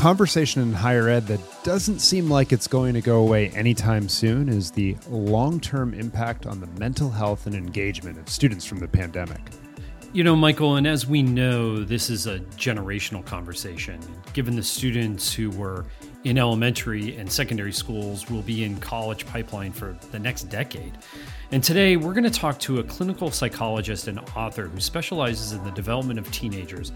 [0.00, 4.48] conversation in higher ed that doesn't seem like it's going to go away anytime soon
[4.48, 8.88] is the long term impact on the mental health and engagement of students from the
[8.88, 9.42] pandemic.
[10.14, 14.00] You know, Michael, and as we know, this is a generational conversation.
[14.32, 15.84] Given the students who were
[16.24, 20.96] in elementary and secondary schools will be in college pipeline for the next decade.
[21.52, 25.62] And today we're going to talk to a clinical psychologist and author who specializes in
[25.62, 26.90] the development of teenagers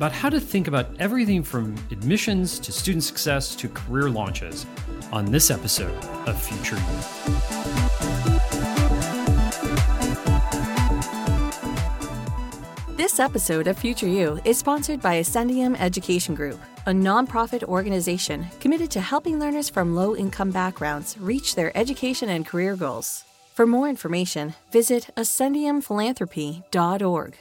[0.00, 4.64] about how to think about everything from admissions to student success to career launches
[5.12, 5.92] on this episode
[6.26, 6.82] of Future U.
[12.96, 18.90] This episode of Future U is sponsored by Ascendium Education Group, a nonprofit organization committed
[18.92, 23.24] to helping learners from low income backgrounds reach their education and career goals.
[23.52, 27.34] For more information, visit ascendiumphilanthropy.org.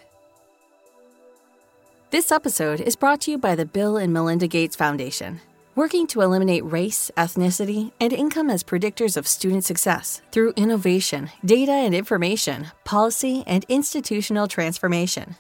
[2.11, 5.41] This episode is brought to you by the Bill and Melinda Gates Foundation,
[5.75, 11.71] working to eliminate race, ethnicity, and income as predictors of student success through innovation, data
[11.71, 15.35] and information, policy, and institutional transformation.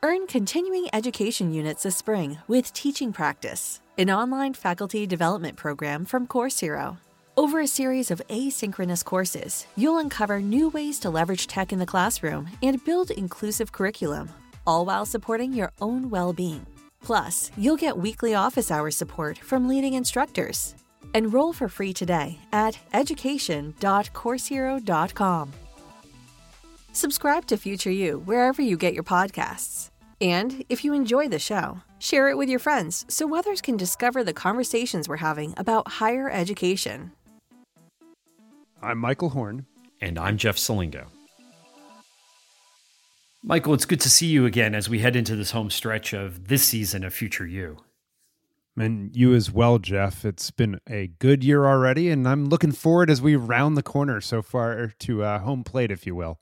[0.00, 6.28] Earn continuing education units this spring with Teaching Practice, an online faculty development program from
[6.28, 6.98] Course Hero.
[7.36, 11.84] Over a series of asynchronous courses, you'll uncover new ways to leverage tech in the
[11.84, 14.30] classroom and build inclusive curriculum
[14.66, 16.66] all while supporting your own well being.
[17.02, 20.74] Plus, you'll get weekly office hour support from leading instructors.
[21.14, 25.52] Enroll for free today at education.coursehero.com.
[26.92, 29.90] Subscribe to Future U wherever you get your podcasts.
[30.20, 34.24] And if you enjoy the show, share it with your friends so others can discover
[34.24, 37.12] the conversations we're having about higher education.
[38.82, 39.66] I'm Michael Horn.
[40.00, 41.06] And I'm Jeff Selingo.
[43.48, 46.48] Michael, it's good to see you again as we head into this home stretch of
[46.48, 47.76] this season of Future U.
[48.76, 50.24] And you as well, Jeff.
[50.24, 54.20] It's been a good year already, and I'm looking forward as we round the corner
[54.20, 56.40] so far to uh, home plate, if you will.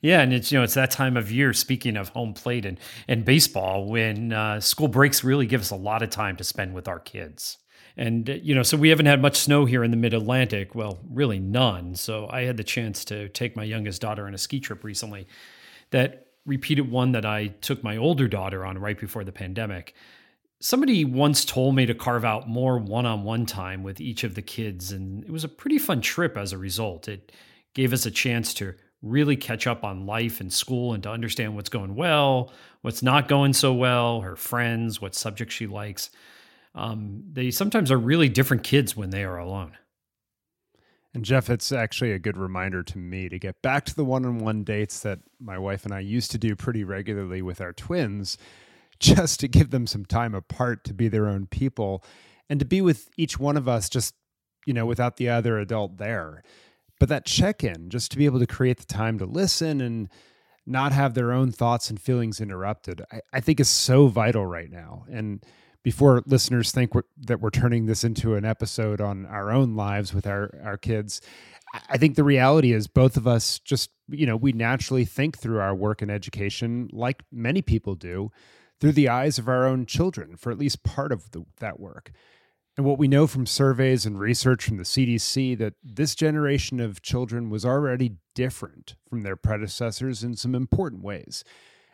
[0.00, 1.52] Yeah, and it's you know it's that time of year.
[1.52, 5.76] Speaking of home plate and and baseball, when uh, school breaks really give us a
[5.76, 7.58] lot of time to spend with our kids.
[7.96, 10.74] And uh, you know, so we haven't had much snow here in the Mid Atlantic.
[10.74, 11.94] Well, really none.
[11.94, 15.28] So I had the chance to take my youngest daughter on a ski trip recently.
[15.92, 19.94] That repeated one that I took my older daughter on right before the pandemic.
[20.60, 24.34] Somebody once told me to carve out more one on one time with each of
[24.34, 27.08] the kids, and it was a pretty fun trip as a result.
[27.08, 27.32] It
[27.74, 31.54] gave us a chance to really catch up on life and school and to understand
[31.54, 32.52] what's going well,
[32.82, 36.10] what's not going so well, her friends, what subjects she likes.
[36.74, 39.72] Um, they sometimes are really different kids when they are alone.
[41.12, 44.24] And Jeff, it's actually a good reminder to me to get back to the one
[44.24, 47.72] on one dates that my wife and I used to do pretty regularly with our
[47.72, 48.38] twins,
[49.00, 52.04] just to give them some time apart to be their own people
[52.48, 54.14] and to be with each one of us just,
[54.66, 56.42] you know, without the other adult there.
[56.98, 60.10] But that check in, just to be able to create the time to listen and
[60.66, 64.70] not have their own thoughts and feelings interrupted, I, I think is so vital right
[64.70, 65.06] now.
[65.10, 65.42] And
[65.82, 70.12] before listeners think we're, that we're turning this into an episode on our own lives
[70.12, 71.20] with our, our kids,
[71.88, 75.60] I think the reality is both of us just, you know, we naturally think through
[75.60, 78.30] our work in education like many people do
[78.80, 82.12] through the eyes of our own children for at least part of the, that work.
[82.76, 87.02] And what we know from surveys and research from the CDC that this generation of
[87.02, 91.44] children was already different from their predecessors in some important ways.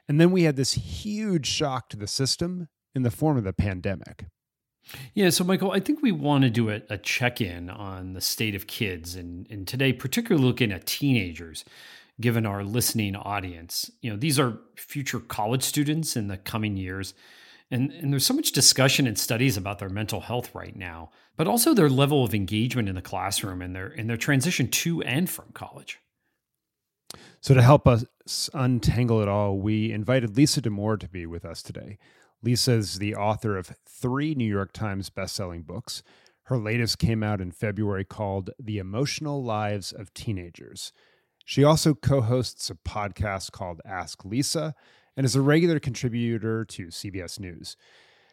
[0.09, 3.53] And then we had this huge shock to the system in the form of the
[3.53, 4.25] pandemic.
[5.15, 8.21] Yeah, so Michael, I think we want to do a, a check in on the
[8.21, 11.65] state of kids, and, and today, particularly looking at teenagers,
[12.21, 13.91] given our listening audience.
[14.01, 17.15] You know, these are future college students in the coming years,
[17.71, 21.49] and, and there's so much discussion and studies about their mental health right now, but
[21.49, 25.29] also their level of engagement in the classroom and their and their transition to and
[25.29, 25.99] from college.
[27.41, 28.05] So, to help us
[28.55, 31.99] untangle it all, we invited Lisa Damour to be with us today.
[32.43, 36.03] Lisa is the author of three New York Times bestselling books.
[36.45, 40.93] Her latest came out in February called The Emotional Lives of Teenagers.
[41.45, 44.75] She also co hosts a podcast called Ask Lisa
[45.17, 47.77] and is a regular contributor to CBS News.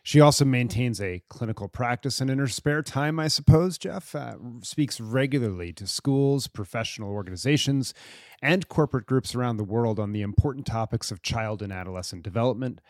[0.06, 4.36] She also maintains a clinical practice, and in her spare time, I suppose, Jeff uh,
[4.62, 7.94] speaks regularly to schools, professional organizations,
[8.42, 12.82] and corporate groups around the world on the important topics of child and adolescent development,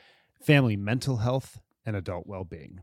[0.43, 2.81] family mental health, and adult well being.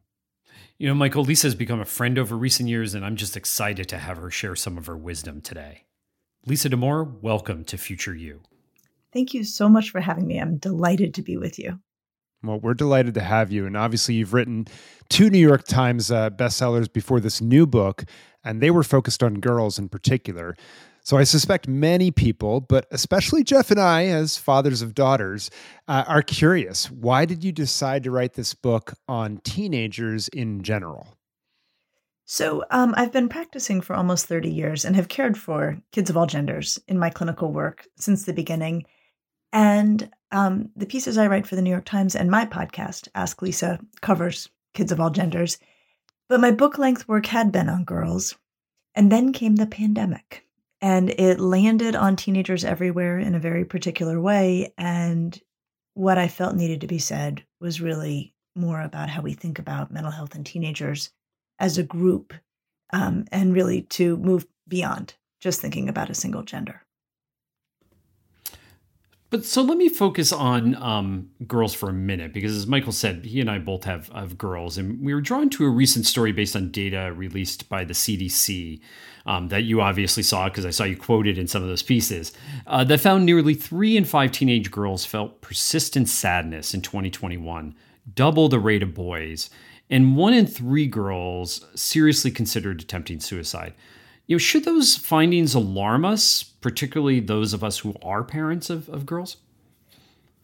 [0.79, 3.89] You know, Michael, Lisa has become a friend over recent years, and I'm just excited
[3.89, 5.85] to have her share some of her wisdom today.
[6.47, 8.41] Lisa Damour, welcome to Future U.
[9.13, 10.39] Thank you so much for having me.
[10.39, 11.81] I'm delighted to be with you.
[12.43, 13.67] Well, we're delighted to have you.
[13.67, 14.67] And obviously, you've written
[15.11, 18.05] two New York Times uh, bestsellers before this new book,
[18.43, 20.57] and they were focused on girls in particular.
[21.11, 25.51] So I suspect many people, but especially Jeff and I, as fathers of daughters,
[25.89, 26.89] uh, are curious.
[26.89, 31.17] Why did you decide to write this book on teenagers in general?
[32.27, 36.17] So, um, I've been practicing for almost 30 years and have cared for kids of
[36.17, 38.85] all genders in my clinical work since the beginning.
[39.53, 43.43] And um, the pieces I write for the New York Times and my podcast, Ask
[43.43, 45.59] Lisa, covers kids of all genders.
[46.29, 48.37] But my book length work had been on girls.
[48.95, 50.45] And then came the pandemic,
[50.81, 54.73] and it landed on teenagers everywhere in a very particular way.
[54.79, 55.39] And
[55.95, 59.93] what I felt needed to be said was really more about how we think about
[59.93, 61.11] mental health and teenagers
[61.59, 62.33] as a group
[62.93, 66.83] um, and really to move beyond just thinking about a single gender.
[69.31, 73.25] But so let me focus on um, girls for a minute because, as Michael said,
[73.25, 76.33] he and I both have, have girls, and we were drawn to a recent story
[76.33, 78.81] based on data released by the CDC
[79.27, 82.33] um, that you obviously saw because I saw you quoted in some of those pieces
[82.67, 87.77] uh, that found nearly three in five teenage girls felt persistent sadness in 2021,
[88.13, 89.49] double the rate of boys,
[89.89, 93.75] and one in three girls seriously considered attempting suicide.
[94.31, 98.89] You know, should those findings alarm us, particularly those of us who are parents of,
[98.89, 99.39] of girls?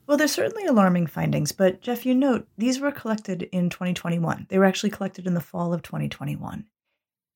[0.08, 4.48] Well, they're certainly alarming findings, but Jeff, you note these were collected in 2021.
[4.48, 6.66] They were actually collected in the fall of 2021.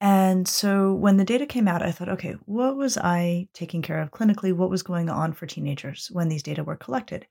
[0.01, 4.03] And so when the data came out, I thought, okay, what was I taking care
[4.03, 4.53] of clinically?
[4.53, 7.29] What was going on for teenagers when these data were collected?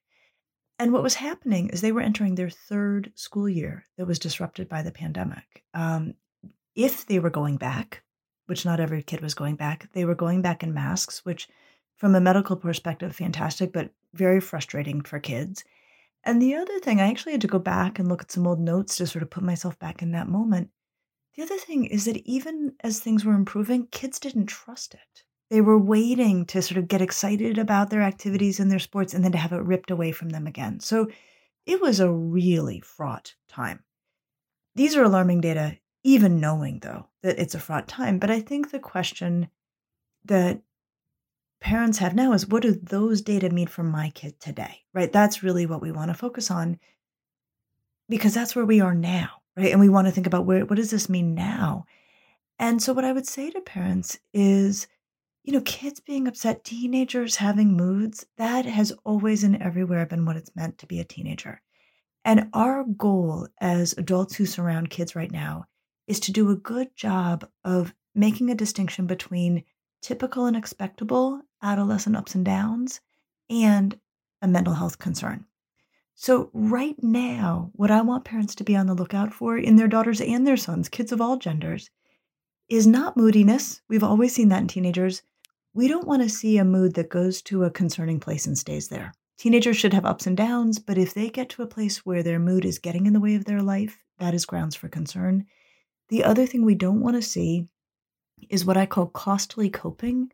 [0.77, 4.69] And what was happening is they were entering their third school year that was disrupted
[4.69, 5.65] by the pandemic.
[5.73, 6.13] Um,
[6.73, 8.01] if they were going back,
[8.49, 11.47] which not every kid was going back, they were going back in masks, which,
[11.95, 15.63] from a medical perspective, fantastic, but very frustrating for kids.
[16.23, 18.59] And the other thing, I actually had to go back and look at some old
[18.59, 20.69] notes to sort of put myself back in that moment.
[21.35, 25.23] The other thing is that even as things were improving, kids didn't trust it.
[25.49, 29.23] They were waiting to sort of get excited about their activities and their sports and
[29.23, 30.79] then to have it ripped away from them again.
[30.79, 31.07] So
[31.65, 33.83] it was a really fraught time.
[34.75, 38.19] These are alarming data, even knowing, though, that it's a fraught time.
[38.19, 39.49] But I think the question
[40.25, 40.61] that
[41.59, 44.83] parents have now is what do those data mean for my kid today?
[44.93, 45.11] Right?
[45.11, 46.79] That's really what we want to focus on
[48.07, 49.71] because that's where we are now, right?
[49.71, 51.85] And we want to think about where what does this mean now?
[52.57, 54.87] And so what I would say to parents is
[55.43, 60.35] you know, kids being upset, teenagers having moods, that has always and everywhere been what
[60.35, 61.61] it's meant to be a teenager.
[62.25, 65.65] And our goal as adults who surround kids right now
[66.09, 69.63] is to do a good job of making a distinction between
[70.01, 72.99] typical and expectable adolescent ups and downs
[73.49, 73.99] and
[74.41, 75.45] a mental health concern.
[76.15, 79.87] So, right now, what I want parents to be on the lookout for in their
[79.87, 81.91] daughters and their sons, kids of all genders,
[82.67, 83.81] is not moodiness.
[83.87, 85.21] We've always seen that in teenagers.
[85.73, 88.87] We don't want to see a mood that goes to a concerning place and stays
[88.87, 89.13] there.
[89.37, 92.39] Teenagers should have ups and downs, but if they get to a place where their
[92.39, 95.45] mood is getting in the way of their life, that is grounds for concern.
[96.09, 97.67] The other thing we don't want to see
[98.49, 100.31] is what I call costly coping,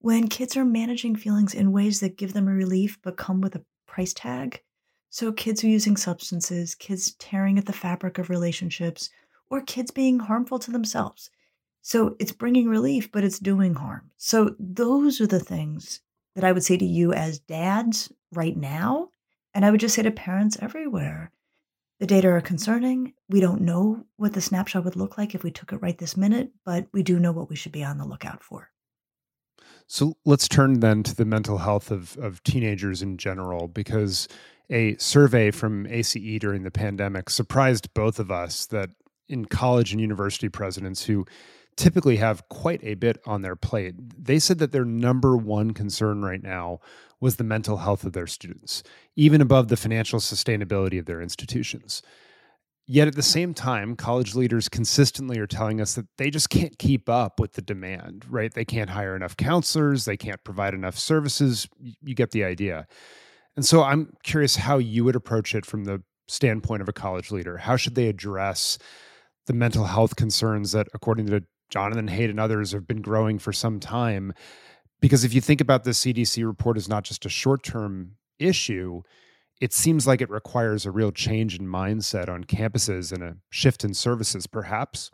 [0.00, 3.56] when kids are managing feelings in ways that give them a relief but come with
[3.56, 4.62] a price tag.
[5.10, 9.10] So, kids are using substances, kids tearing at the fabric of relationships,
[9.50, 11.30] or kids being harmful to themselves.
[11.82, 14.10] So it's bringing relief, but it's doing harm.
[14.16, 16.00] So those are the things
[16.34, 19.08] that I would say to you as dads right now.
[19.54, 21.32] And I would just say to parents everywhere
[21.98, 23.14] the data are concerning.
[23.28, 26.16] We don't know what the snapshot would look like if we took it right this
[26.16, 28.70] minute, but we do know what we should be on the lookout for.
[29.86, 34.28] So let's turn then to the mental health of, of teenagers in general, because
[34.70, 38.90] a survey from ACE during the pandemic surprised both of us that
[39.28, 41.26] in college and university presidents who
[41.76, 43.94] typically have quite a bit on their plate.
[43.98, 46.80] They said that their number one concern right now
[47.20, 48.82] was the mental health of their students,
[49.16, 52.02] even above the financial sustainability of their institutions.
[52.86, 56.78] Yet at the same time, college leaders consistently are telling us that they just can't
[56.78, 58.52] keep up with the demand, right?
[58.52, 61.68] They can't hire enough counselors, they can't provide enough services.
[61.78, 62.86] You get the idea.
[63.56, 67.30] And so I'm curious how you would approach it from the standpoint of a college
[67.30, 67.58] leader.
[67.58, 68.78] How should they address
[69.48, 73.52] the mental health concerns that, according to Jonathan Haidt and others have been growing for
[73.52, 74.32] some time.
[75.00, 79.02] Because if you think about the CDC report as not just a short term issue,
[79.60, 83.84] it seems like it requires a real change in mindset on campuses and a shift
[83.84, 85.10] in services, perhaps.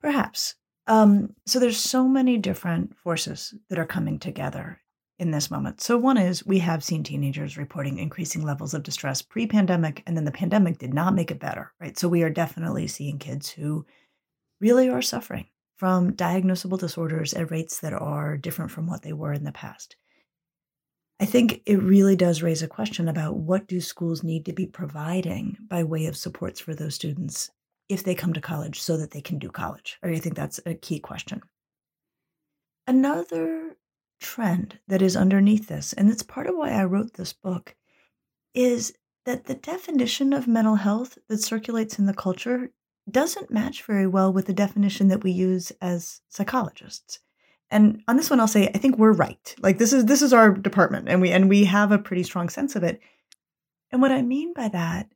[0.00, 0.56] Perhaps.
[0.86, 4.80] Um, so there's so many different forces that are coming together.
[5.18, 5.80] in this moment.
[5.80, 10.16] So, one is we have seen teenagers reporting increasing levels of distress pre pandemic, and
[10.16, 11.96] then the pandemic did not make it better, right?
[11.96, 13.86] So, we are definitely seeing kids who
[14.60, 15.46] really are suffering
[15.84, 19.96] from diagnosable disorders at rates that are different from what they were in the past.
[21.20, 24.64] I think it really does raise a question about what do schools need to be
[24.64, 27.50] providing by way of supports for those students
[27.90, 29.98] if they come to college so that they can do college.
[30.02, 31.42] I think that's a key question.
[32.86, 33.76] Another
[34.22, 37.74] trend that is underneath this, and it's part of why I wrote this book,
[38.54, 38.94] is
[39.26, 42.70] that the definition of mental health that circulates in the culture
[43.10, 47.20] doesn't match very well with the definition that we use as psychologists.
[47.70, 49.54] And on this one I'll say I think we're right.
[49.60, 52.48] Like this is this is our department and we and we have a pretty strong
[52.48, 53.00] sense of it.
[53.90, 55.08] And what I mean by that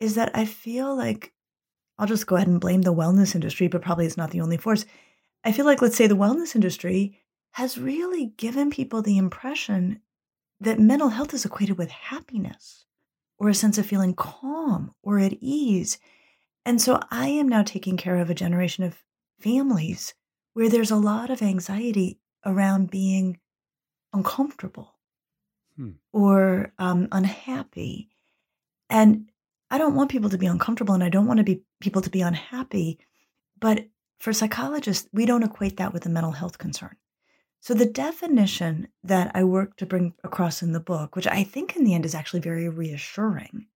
[0.00, 1.32] is that I feel like
[1.98, 4.56] I'll just go ahead and blame the wellness industry, but probably it's not the only
[4.56, 4.86] force.
[5.44, 7.18] I feel like let's say the wellness industry
[7.52, 10.00] has really given people the impression
[10.60, 12.86] that mental health is equated with happiness
[13.38, 15.98] or a sense of feeling calm or at ease.
[16.64, 19.02] And so I am now taking care of a generation of
[19.40, 20.14] families
[20.52, 23.38] where there's a lot of anxiety around being
[24.12, 24.94] uncomfortable
[25.76, 25.90] hmm.
[26.12, 28.10] or um, unhappy.
[28.88, 29.30] And
[29.70, 32.10] I don't want people to be uncomfortable and I don't want to be people to
[32.10, 32.98] be unhappy.
[33.58, 33.86] But
[34.18, 36.96] for psychologists, we don't equate that with a mental health concern.
[37.60, 41.76] So the definition that I work to bring across in the book, which I think
[41.76, 43.66] in the end is actually very reassuring,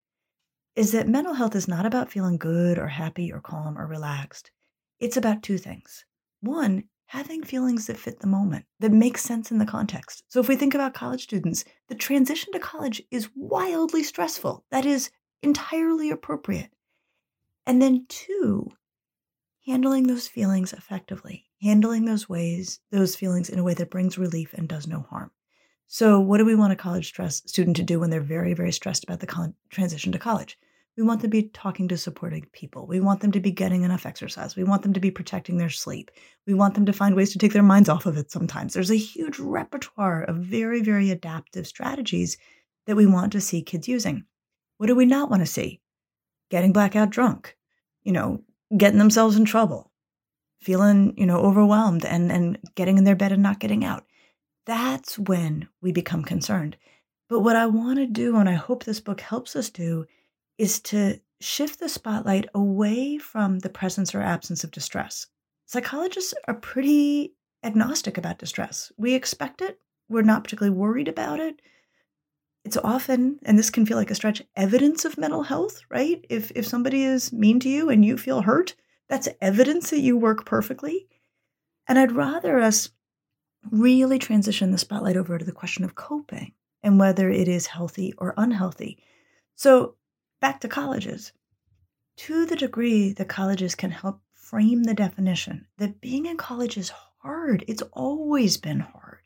[0.77, 4.51] is that mental health is not about feeling good or happy or calm or relaxed.
[4.99, 6.05] It's about two things.
[6.41, 10.25] One, having feelings that fit the moment, that make sense in the context.
[10.29, 14.65] So if we think about college students, the transition to college is wildly stressful.
[14.71, 15.11] That is
[15.43, 16.71] entirely appropriate.
[17.67, 18.71] And then two,
[19.67, 24.53] handling those feelings effectively, handling those ways, those feelings in a way that brings relief
[24.55, 25.31] and does no harm.
[25.87, 28.73] So, what do we want a college stress student to do when they're very, very
[28.73, 30.59] stressed about the con- transition to college?
[30.97, 32.87] We want them to be talking to supporting people.
[32.87, 34.55] We want them to be getting enough exercise.
[34.55, 36.11] We want them to be protecting their sleep.
[36.47, 38.75] We want them to find ways to take their minds off of it sometimes.
[38.75, 42.39] There's a huge repertoire of very, very adaptive strategies
[42.87, 44.25] that we want to see kids using.
[44.79, 45.81] What do we not want to see?
[46.51, 47.57] Getting blackout drunk,
[48.05, 48.43] you know,
[48.77, 49.91] getting themselves in trouble,
[50.61, 54.04] feeling, you know, overwhelmed and, and getting in their bed and not getting out.
[54.67, 56.77] That's when we become concerned.
[57.29, 60.07] But what I want to do, and I hope this book helps us do,
[60.59, 65.27] is to shift the spotlight away from the presence or absence of distress.
[65.67, 68.93] Psychologists are pretty agnostic about distress.
[68.97, 69.79] We expect it,
[70.09, 71.61] we're not particularly worried about it
[72.65, 76.51] it's often and this can feel like a stretch evidence of mental health right if
[76.55, 78.75] if somebody is mean to you and you feel hurt
[79.09, 81.07] that's evidence that you work perfectly
[81.87, 82.89] and i'd rather us
[83.71, 86.53] really transition the spotlight over to the question of coping
[86.83, 88.99] and whether it is healthy or unhealthy
[89.55, 89.95] so
[90.41, 91.33] back to colleges
[92.17, 96.93] to the degree that colleges can help frame the definition that being in college is
[97.19, 99.19] hard it's always been hard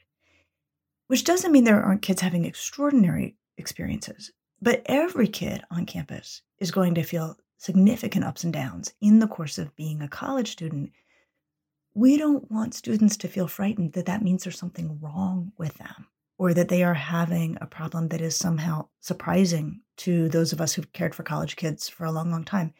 [1.09, 4.31] which doesn't mean there aren't kids having extraordinary experiences.
[4.61, 9.27] But every kid on campus is going to feel significant ups and downs in the
[9.27, 10.93] course of being a college student.
[11.99, 16.07] We don't want students to feel frightened that that means there's something wrong with them
[16.39, 20.75] or that they are having a problem that is somehow surprising to those of us
[20.75, 22.73] who've cared for college kids for a long, long time.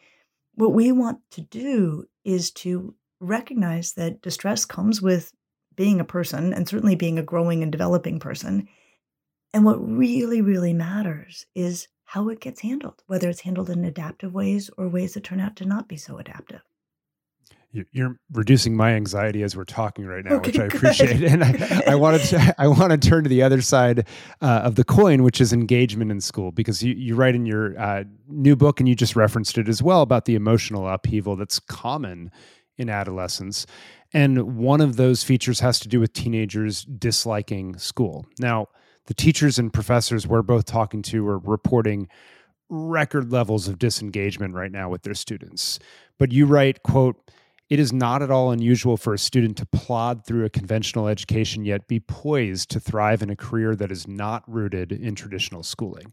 [0.55, 5.33] What we want to do is to recognize that distress comes with
[5.75, 8.69] being a person and certainly being a growing and developing person.
[9.53, 14.33] And what really, really matters is how it gets handled, whether it's handled in adaptive
[14.33, 16.61] ways or ways that turn out to not be so adaptive.
[17.71, 20.75] You're reducing my anxiety as we're talking right now, okay, which I good.
[20.75, 21.23] appreciate.
[21.23, 24.07] And I, I wanted to, I want to turn to the other side
[24.41, 27.79] uh, of the coin, which is engagement in school, because you, you write in your
[27.79, 31.59] uh, new book, and you just referenced it as well about the emotional upheaval that's
[31.59, 32.31] common
[32.77, 33.67] in adolescence.
[34.13, 38.25] And one of those features has to do with teenagers disliking school.
[38.39, 38.67] Now,
[39.05, 42.07] the teachers and professors we're both talking to are reporting
[42.69, 45.79] record levels of disengagement right now with their students.
[46.17, 47.15] But you write, quote,
[47.69, 51.65] it is not at all unusual for a student to plod through a conventional education
[51.65, 56.11] yet be poised to thrive in a career that is not rooted in traditional schooling.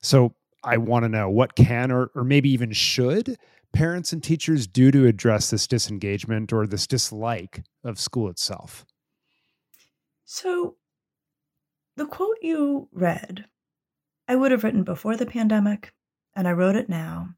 [0.00, 3.36] So I want to know what can or, or maybe even should
[3.72, 8.84] parents and teachers do to address this disengagement or this dislike of school itself?
[10.24, 10.76] So,
[11.96, 13.46] the quote you read,
[14.28, 15.92] I would have written before the pandemic,
[16.34, 17.34] and I wrote it now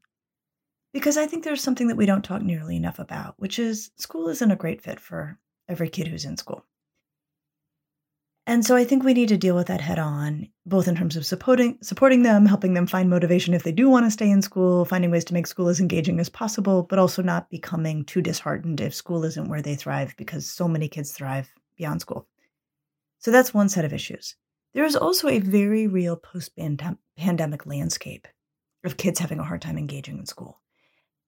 [0.95, 4.29] because I think there's something that we don't talk nearly enough about, which is school
[4.29, 5.37] isn't a great fit for
[5.67, 6.63] every kid who's in school.
[8.47, 11.17] And so I think we need to deal with that head on, both in terms
[11.17, 14.41] of supporting supporting them, helping them find motivation if they do want to stay in
[14.41, 18.21] school, finding ways to make school as engaging as possible, but also not becoming too
[18.21, 22.25] disheartened if school isn't where they thrive because so many kids thrive beyond school.
[23.19, 24.37] So that's one set of issues.
[24.73, 26.55] There is also a very real post
[27.17, 28.29] pandemic landscape
[28.85, 30.61] of kids having a hard time engaging in school.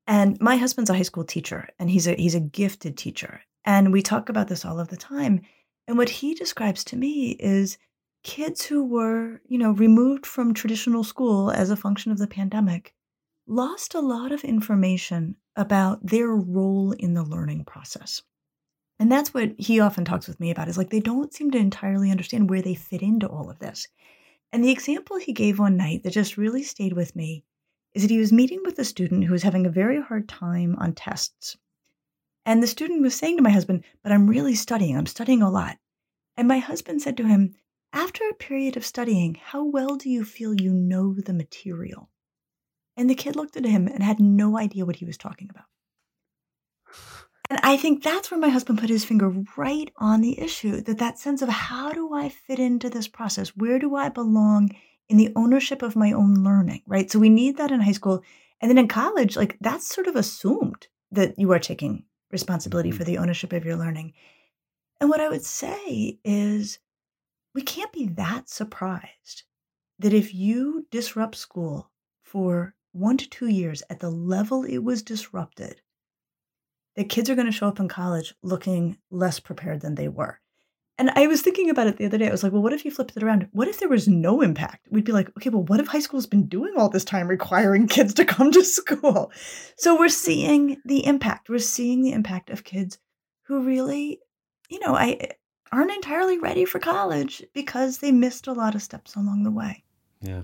[0.08, 3.42] And my husband's a high school teacher and he's a he's a gifted teacher.
[3.66, 5.42] And we talk about this all of the time.
[5.88, 7.78] And what he describes to me is
[8.24, 12.94] kids who were, you know, removed from traditional school as a function of the pandemic
[13.48, 18.22] lost a lot of information about their role in the learning process.
[19.00, 21.58] And that's what he often talks with me about is like they don't seem to
[21.58, 23.88] entirely understand where they fit into all of this.
[24.52, 27.44] And the example he gave one night that just really stayed with me
[27.98, 30.76] is that he was meeting with a student who was having a very hard time
[30.78, 31.58] on tests.
[32.46, 34.96] And the student was saying to my husband, But I'm really studying.
[34.96, 35.80] I'm studying a lot.
[36.38, 37.56] And my husband said to him,
[37.92, 42.12] After a period of studying, how well do you feel you know the material?
[42.96, 45.66] And the kid looked at him and had no idea what he was talking about.
[47.50, 51.00] And I think that's where my husband put his finger right on the issue that
[51.00, 53.58] that sense of how do I fit into this process?
[53.58, 54.70] Where do I belong
[55.10, 57.10] in the ownership of my own learning, right?
[57.10, 58.24] So we need that in high school.
[58.62, 62.98] And then in college, like that's sort of assumed that you are taking responsibility mm-hmm.
[62.98, 64.14] for the ownership of your learning.
[65.00, 66.80] And what I would say is
[67.54, 69.44] we can't be that surprised
[70.00, 71.92] that if you disrupt school
[72.24, 75.82] for one to two years at the level it was disrupted,
[76.96, 80.40] that kids are going to show up in college looking less prepared than they were.
[81.00, 82.28] And I was thinking about it the other day.
[82.28, 83.48] I was like, well, what if you flipped it around?
[83.52, 84.88] What if there was no impact?
[84.90, 87.88] We'd be like, okay, well, what if high school's been doing all this time requiring
[87.88, 89.32] kids to come to school?
[89.78, 91.50] So we're seeing the impact.
[91.50, 92.98] We're seeing the impact of kids
[93.44, 94.20] who really,
[94.70, 95.32] you know, I
[95.72, 99.84] aren't entirely ready for college because they missed a lot of steps along the way.
[100.22, 100.44] Yeah.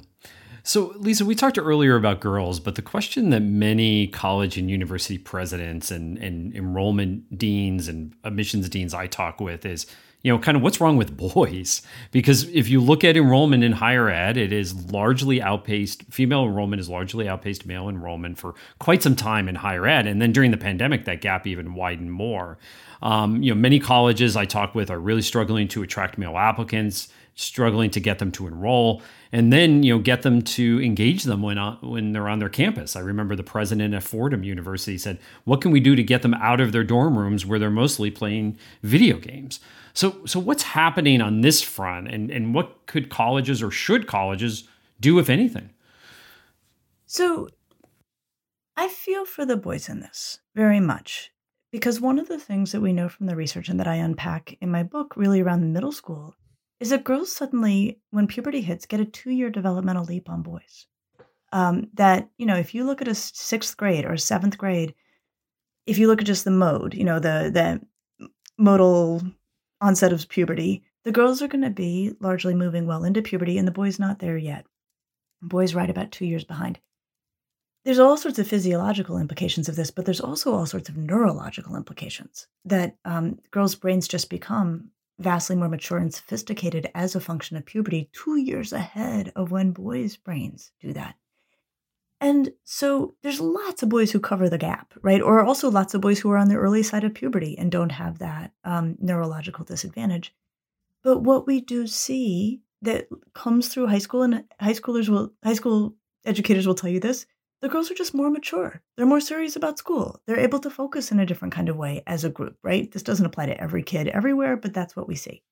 [0.66, 5.18] So, Lisa, we talked earlier about girls, but the question that many college and university
[5.18, 9.86] presidents and, and enrollment deans and admissions deans I talk with is
[10.24, 11.82] you know, kind of what's wrong with boys?
[12.12, 16.80] Because if you look at enrollment in higher ed, it is largely outpaced, female enrollment
[16.80, 20.08] is largely outpaced male enrollment for quite some time in higher ed.
[20.08, 22.58] And then during the pandemic, that gap even widened more.
[23.02, 27.10] Um, you know, many colleges I talk with are really struggling to attract male applicants,
[27.36, 29.02] struggling to get them to enroll
[29.34, 32.50] and then you know get them to engage them when uh, when they're on their
[32.50, 32.96] campus.
[32.96, 36.36] I remember the president at Fordham University said, "What can we do to get them
[36.36, 39.60] out of their dorm rooms where they're mostly playing video games?"
[39.94, 44.68] So so what's happening on this front, and and what could colleges or should colleges
[45.00, 45.70] do if anything?
[47.06, 47.48] So
[48.76, 51.32] I feel for the boys in this very much
[51.72, 54.58] because one of the things that we know from the research and that I unpack
[54.62, 56.36] in my book, really around the middle school,
[56.80, 60.88] is that girls suddenly, when puberty hits, get a two year developmental leap on boys.
[61.52, 64.96] Um, that, you know, if you look at a sixth grade or a seventh grade,
[65.86, 69.22] if you look at just the mode, you know, the, the modal
[69.84, 73.68] onset of puberty, the girls are going to be largely moving well into puberty and
[73.68, 74.66] the boys not there yet.
[75.42, 76.80] Boys right about two years behind.
[77.84, 81.76] There's all sorts of physiological implications of this, but there's also all sorts of neurological
[81.76, 87.58] implications that um, girls' brains just become vastly more mature and sophisticated as a function
[87.58, 91.16] of puberty, two years ahead of when boys' brains do that.
[92.24, 95.22] And so there's lots of boys who cover the gap, right?
[95.22, 97.92] Or also lots of boys who are on the early side of puberty and don't
[97.92, 100.34] have that um, neurological disadvantage.
[101.04, 105.54] But what we do see that comes through high school, and high schoolers will, high
[105.54, 107.26] school educators will tell you this,
[107.60, 108.82] the girls are just more mature.
[108.96, 110.22] They're more serious about school.
[110.26, 112.90] They're able to focus in a different kind of way as a group, right?
[112.90, 115.44] This doesn't apply to every kid everywhere, but that's what we see.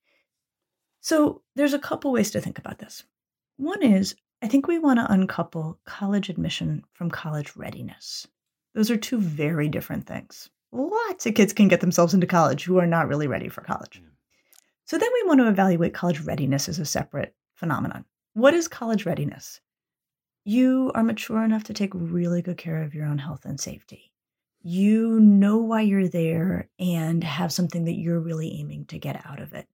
[1.02, 3.04] So there's a couple ways to think about this.
[3.58, 8.26] One is I think we want to uncouple college admission from college readiness.
[8.74, 10.50] Those are two very different things.
[10.72, 14.02] Lots of kids can get themselves into college who are not really ready for college.
[14.86, 18.04] So then we want to evaluate college readiness as a separate phenomenon.
[18.34, 19.60] What is college readiness?
[20.44, 24.12] you are mature enough to take really good care of your own health and safety.
[24.62, 29.40] You know why you're there and have something that you're really aiming to get out
[29.40, 29.68] of it.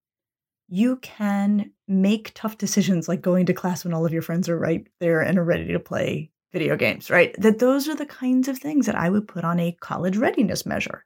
[0.69, 4.59] You can make tough decisions like going to class when all of your friends are
[4.59, 7.35] right there and are ready to play video games, right?
[7.39, 10.67] That those are the kinds of things that I would put on a college readiness
[10.67, 11.05] measure.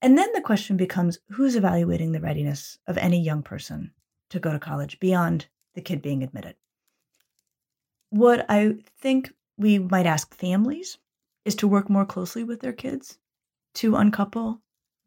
[0.00, 3.92] And then the question becomes who's evaluating the readiness of any young person
[4.30, 6.54] to go to college beyond the kid being admitted?
[8.10, 10.98] What I think we might ask families
[11.44, 13.18] is to work more closely with their kids
[13.74, 14.60] to uncouple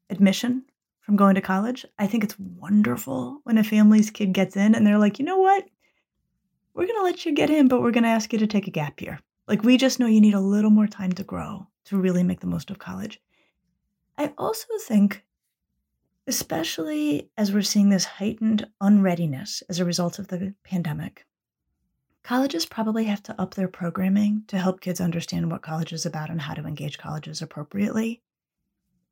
[0.10, 0.65] admission
[1.12, 1.86] from going to college.
[2.00, 5.39] I think it's wonderful when a family's kid gets in and they're like, you know
[5.39, 5.65] what?
[6.74, 8.65] We're going to let you get in, but we're going to ask you to take
[8.67, 9.19] a gap year.
[9.45, 12.39] Like, we just know you need a little more time to grow to really make
[12.39, 13.19] the most of college.
[14.17, 15.26] I also think,
[16.28, 21.26] especially as we're seeing this heightened unreadiness as a result of the pandemic,
[22.24, 26.30] colleges probably have to up their programming to help kids understand what college is about
[26.30, 28.21] and how to engage colleges appropriately.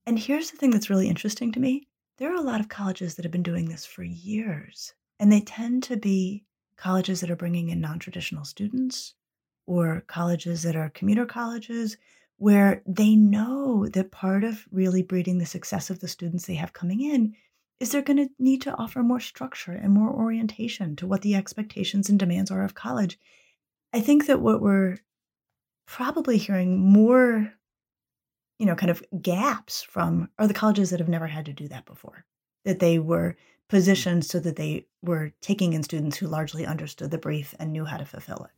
[0.05, 1.88] And here's the thing that's really interesting to me
[2.19, 5.39] there are a lot of colleges that have been doing this for years, and they
[5.39, 6.43] tend to be
[6.75, 9.15] colleges that are bringing in non traditional students
[9.65, 11.97] or colleges that are commuter colleges
[12.37, 16.73] where they know that part of really breeding the success of the students they have
[16.73, 17.33] coming in
[17.79, 21.35] is they're going to need to offer more structure and more orientation to what the
[21.35, 23.17] expectations and demands are of college.
[23.93, 24.97] I think that what we're
[25.85, 27.53] probably hearing more
[28.59, 31.67] you know, kind of gaps from are the colleges that have never had to do
[31.69, 32.25] that before.
[32.65, 33.69] That they were mm-hmm.
[33.69, 37.85] positioned so that they were taking in students who largely understood the brief and knew
[37.85, 38.51] how to fulfill it.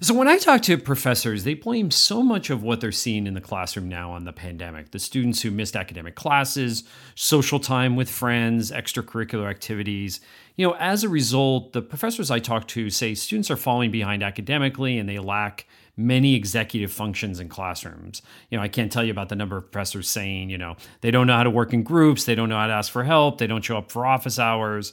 [0.00, 3.34] So, when I talk to professors, they blame so much of what they're seeing in
[3.34, 4.90] the classroom now on the pandemic.
[4.90, 10.20] The students who missed academic classes, social time with friends, extracurricular activities.
[10.56, 14.22] You know, as a result, the professors I talk to say students are falling behind
[14.22, 18.20] academically and they lack many executive functions in classrooms.
[18.50, 21.10] You know, I can't tell you about the number of professors saying, you know, they
[21.10, 23.38] don't know how to work in groups, they don't know how to ask for help,
[23.38, 24.92] they don't show up for office hours.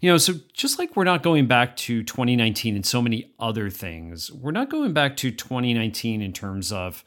[0.00, 3.68] You know, so just like we're not going back to 2019 and so many other
[3.68, 7.04] things, we're not going back to 2019 in terms of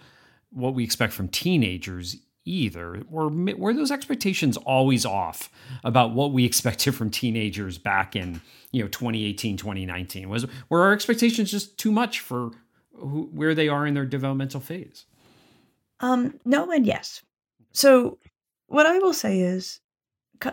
[0.51, 3.01] what we expect from teenagers either.
[3.09, 5.49] Were, were those expectations always off
[5.83, 10.29] about what we expected from teenagers back in, you know, 2018, 2019?
[10.29, 12.51] Was were our expectations just too much for
[12.93, 15.05] who, where they are in their developmental phase?
[15.99, 17.21] Um, no and yes.
[17.71, 18.19] So
[18.67, 19.79] what I will say is,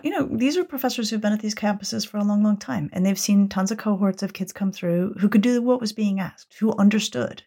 [0.04, 2.90] you know, these are professors who've been at these campuses for a long, long time,
[2.92, 5.92] and they've seen tons of cohorts of kids come through who could do what was
[5.92, 7.42] being asked, who understood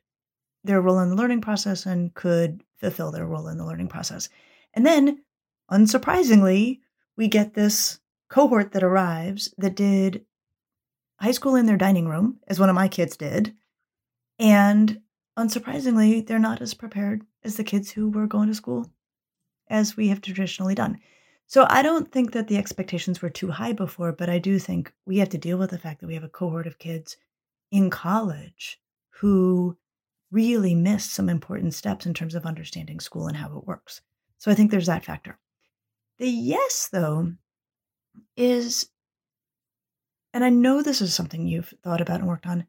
[0.64, 4.30] their role in the learning process and could fulfill their role in the learning process.
[4.74, 5.24] And then,
[5.72, 6.80] unsurprisingly,
[7.16, 10.26] we get this cohort that arrives that did
[11.20, 13.54] high school in their dining room, as one of my kids did,
[14.40, 15.00] and
[15.38, 18.90] unsurprisingly, they're not as prepared as the kids who were going to school
[19.70, 21.00] as we have traditionally done.
[21.48, 24.94] So I don't think that the expectations were too high before, but I do think
[25.06, 27.18] we have to deal with the fact that we have a cohort of kids
[27.72, 29.78] in college who
[30.32, 34.02] really missed some important steps in terms of understanding school and how it works.
[34.38, 35.38] So I think there's that factor.
[36.18, 37.34] The yes, though,
[38.36, 38.90] is,
[40.34, 42.66] and I know this is something you've thought about and worked on,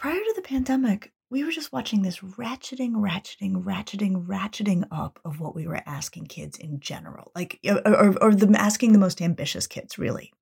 [0.00, 5.40] prior to the pandemic, we were just watching this ratcheting, ratcheting, ratcheting, ratcheting up of
[5.40, 9.66] what we were asking kids in general, like, or, or the asking the most ambitious
[9.66, 10.32] kids, really.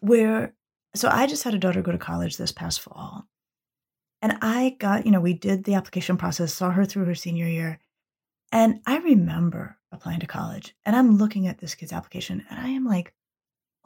[0.00, 0.54] Where,
[0.94, 3.26] so I just had a daughter go to college this past fall.
[4.22, 7.46] And I got, you know, we did the application process, saw her through her senior
[7.46, 7.80] year.
[8.52, 12.68] And I remember applying to college and I'm looking at this kid's application and I
[12.68, 13.14] am like,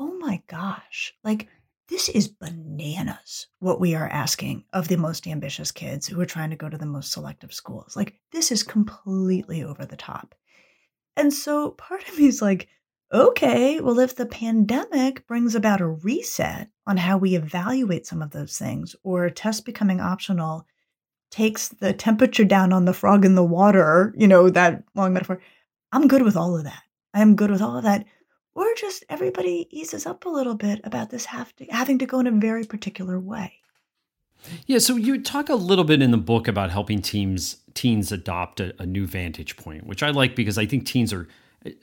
[0.00, 1.48] oh my gosh, like
[1.88, 6.50] this is bananas what we are asking of the most ambitious kids who are trying
[6.50, 7.94] to go to the most selective schools.
[7.94, 10.34] Like, this is completely over the top.
[11.16, 12.68] And so part of me is like,
[13.12, 18.30] okay, well, if the pandemic brings about a reset on how we evaluate some of
[18.30, 20.66] those things, or tests becoming optional
[21.30, 25.40] takes the temperature down on the frog in the water, you know, that long metaphor,
[25.92, 26.82] I'm good with all of that.
[27.12, 28.06] I am good with all of that
[28.54, 32.26] or just everybody eases up a little bit about this to, having to go in
[32.26, 33.60] a very particular way.
[34.66, 38.60] Yeah, so you talk a little bit in the book about helping teams teens adopt
[38.60, 41.28] a, a new vantage point, which I like because I think teens are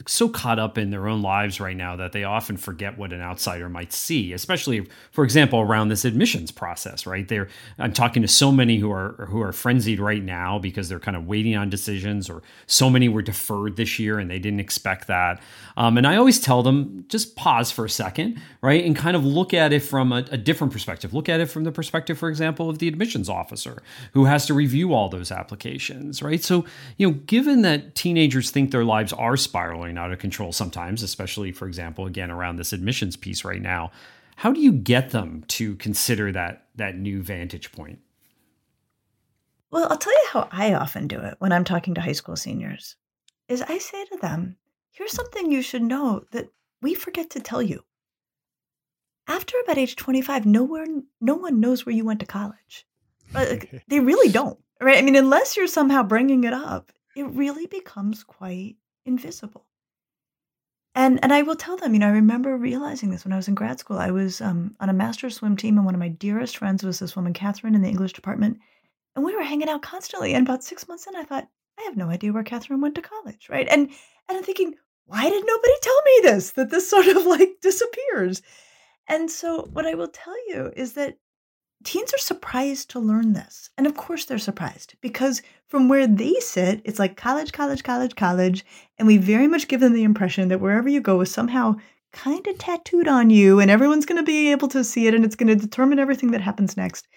[0.08, 3.22] so caught up in their own lives right now that they often forget what an
[3.22, 7.32] outsider might see especially for example around this admissions process right?
[7.80, 11.18] I'm talking to so many who are who are frenzied right now because they're kind
[11.18, 15.08] of waiting on decisions or so many were deferred this year and they didn't expect
[15.08, 15.42] that.
[15.78, 18.84] Um, and i always tell them just pause for a second right?
[18.84, 21.14] And kind of look at it from a, a different perspective.
[21.14, 23.82] Look at it from the perspective for example of the admissions officer
[24.14, 26.44] who has to review all those applications right?
[26.44, 26.66] So
[26.98, 31.04] you know given that teenagers think their lives are spiraling spiraling out of control sometimes,
[31.04, 33.92] especially, for example, again, around this admissions piece right now.
[34.36, 38.00] How do you get them to consider that that new vantage point?
[39.72, 42.36] Well, I'll tell you how I often do it when I'm talking to high school
[42.36, 42.98] seniors.
[43.48, 44.58] Is I say to them,
[44.92, 46.50] here's something you should know that
[46.82, 47.84] we forget to tell you.
[49.28, 52.86] After about age 25, no one no one knows where you went to college.
[53.34, 54.60] they really don't.
[54.82, 54.98] Right?
[54.98, 59.66] I mean, unless you're somehow bringing it up, it really becomes quite invisible.
[60.94, 63.48] And and I will tell them, you know, I remember realizing this when I was
[63.48, 63.98] in grad school.
[63.98, 67.00] I was um, on a master swim team, and one of my dearest friends was
[67.00, 68.60] this woman, Catherine, in the English department,
[69.16, 70.34] and we were hanging out constantly.
[70.34, 71.48] And about six months in, I thought,
[71.80, 73.68] I have no idea where Catherine went to college, right?
[73.70, 73.90] And
[74.28, 76.52] and I'm thinking, why did nobody tell me this?
[76.52, 78.42] That this sort of like disappears.
[79.08, 81.18] And so, what I will tell you is that
[81.84, 83.70] teens are surprised to learn this.
[83.78, 88.16] And of course, they're surprised because from where they sit, it's like college, college, college,
[88.16, 88.66] college.
[88.98, 91.76] And we very much give them the impression that wherever you go is somehow
[92.14, 95.24] kind of tattooed on you and everyone's going to be able to see it and
[95.24, 97.08] it's going to determine everything that happens next.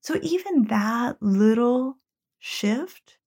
[0.00, 1.98] So, even that little
[2.38, 3.18] shift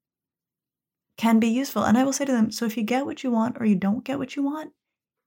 [1.18, 1.84] can be useful.
[1.84, 3.76] And I will say to them so if you get what you want or you
[3.76, 4.72] don't get what you want,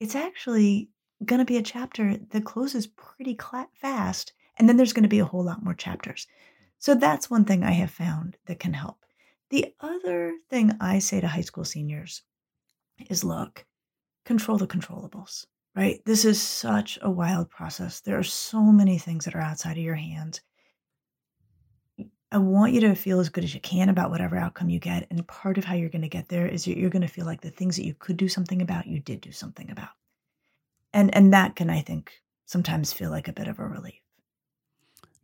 [0.01, 0.91] it's actually
[1.25, 5.09] going to be a chapter that closes pretty cl- fast and then there's going to
[5.09, 6.27] be a whole lot more chapters.
[6.79, 9.05] So that's one thing I have found that can help.
[9.51, 12.23] The other thing I say to high school seniors
[13.09, 13.65] is look,
[14.25, 16.01] control the controllables, right?
[16.05, 18.01] This is such a wild process.
[18.01, 20.41] There are so many things that are outside of your hands.
[22.31, 25.07] I want you to feel as good as you can about whatever outcome you get.
[25.11, 27.41] And part of how you're going to get there is you're going to feel like
[27.41, 29.89] the things that you could do something about, you did do something about.
[30.93, 32.13] And and that can, I think,
[32.45, 34.01] sometimes feel like a bit of a relief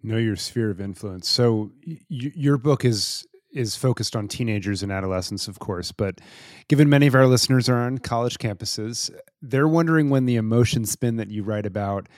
[0.05, 1.29] know your sphere of influence.
[1.29, 6.21] So y- your book is is focused on teenagers and adolescents, of course, but
[6.67, 11.17] given many of our listeners are on college campuses, they're wondering when the emotion spin
[11.17, 12.09] that you write about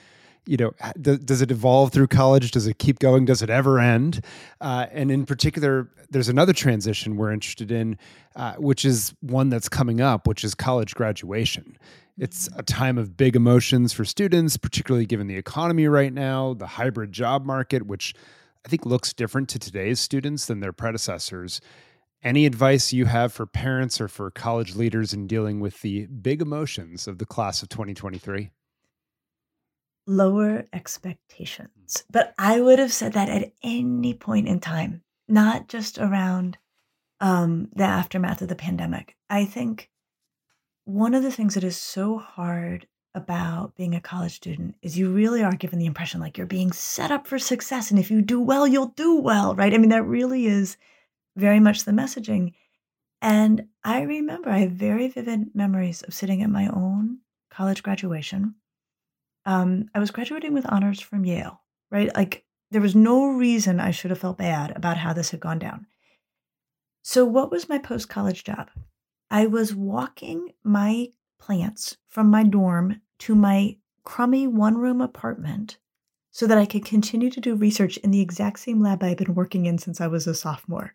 [0.47, 0.71] you know,
[1.01, 2.51] does it evolve through college?
[2.51, 3.25] Does it keep going?
[3.25, 4.23] Does it ever end?
[4.61, 7.97] Uh, and in particular, there's another transition we're interested in,
[8.35, 11.77] uh, which is one that's coming up, which is college graduation.
[12.17, 16.65] It's a time of big emotions for students, particularly given the economy right now, the
[16.65, 18.15] hybrid job market, which
[18.65, 21.61] I think looks different to today's students than their predecessors.
[22.23, 26.41] Any advice you have for parents or for college leaders in dealing with the big
[26.41, 28.49] emotions of the class of 2023?
[30.07, 32.03] Lower expectations.
[32.09, 36.57] But I would have said that at any point in time, not just around
[37.19, 39.15] um, the aftermath of the pandemic.
[39.29, 39.89] I think
[40.87, 45.11] one of the things that is so hard about being a college student is you
[45.11, 47.91] really are given the impression like you're being set up for success.
[47.91, 49.73] And if you do well, you'll do well, right?
[49.73, 50.77] I mean, that really is
[51.35, 52.53] very much the messaging.
[53.21, 57.17] And I remember, I have very vivid memories of sitting at my own
[57.51, 58.55] college graduation.
[59.45, 61.59] Um, I was graduating with honors from Yale,
[61.91, 62.15] right?
[62.15, 65.59] Like, there was no reason I should have felt bad about how this had gone
[65.59, 65.85] down.
[67.01, 68.69] So, what was my post college job?
[69.29, 71.09] I was walking my
[71.39, 75.77] plants from my dorm to my crummy one room apartment
[76.31, 79.35] so that I could continue to do research in the exact same lab I've been
[79.35, 80.93] working in since I was a sophomore.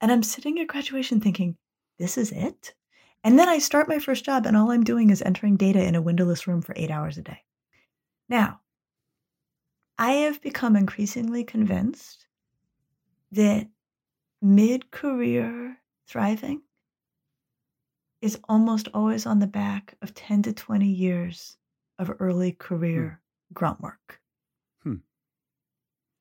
[0.00, 1.56] And I'm sitting at graduation thinking,
[1.98, 2.74] this is it?
[3.22, 5.94] And then I start my first job, and all I'm doing is entering data in
[5.94, 7.44] a windowless room for eight hours a day.
[8.28, 8.60] Now,
[9.98, 12.26] I have become increasingly convinced
[13.32, 13.68] that
[14.40, 16.62] mid career thriving
[18.22, 21.56] is almost always on the back of 10 to 20 years
[21.98, 23.54] of early career hmm.
[23.54, 24.20] grunt work.
[24.82, 24.96] Hmm.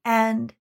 [0.05, 0.53] And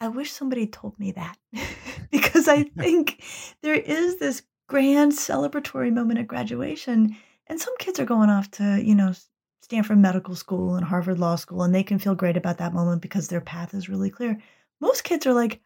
[0.00, 1.36] I wish somebody told me that
[2.10, 3.22] because I think
[3.62, 7.16] there is this grand celebratory moment at graduation.
[7.46, 9.14] And some kids are going off to, you know,
[9.62, 13.02] Stanford Medical School and Harvard Law School, and they can feel great about that moment
[13.02, 14.38] because their path is really clear.
[14.80, 15.60] Most kids are like,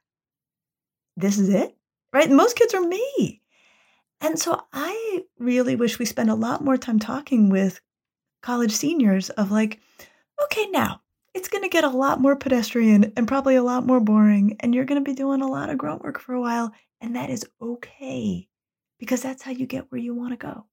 [1.17, 1.77] this is it,
[2.13, 2.31] right?
[2.31, 3.42] Most kids are me.
[4.23, 7.81] And so I really wish we spent a lot more time talking with
[8.41, 9.81] college seniors of like,
[10.45, 11.03] okay, now
[11.35, 14.57] it's going to get a lot more pedestrian and probably a lot more boring.
[14.61, 16.73] And you're going to be doing a lot of grunt work for a while.
[17.01, 18.49] And that is okay
[19.01, 20.67] because that's how you get where you want to go.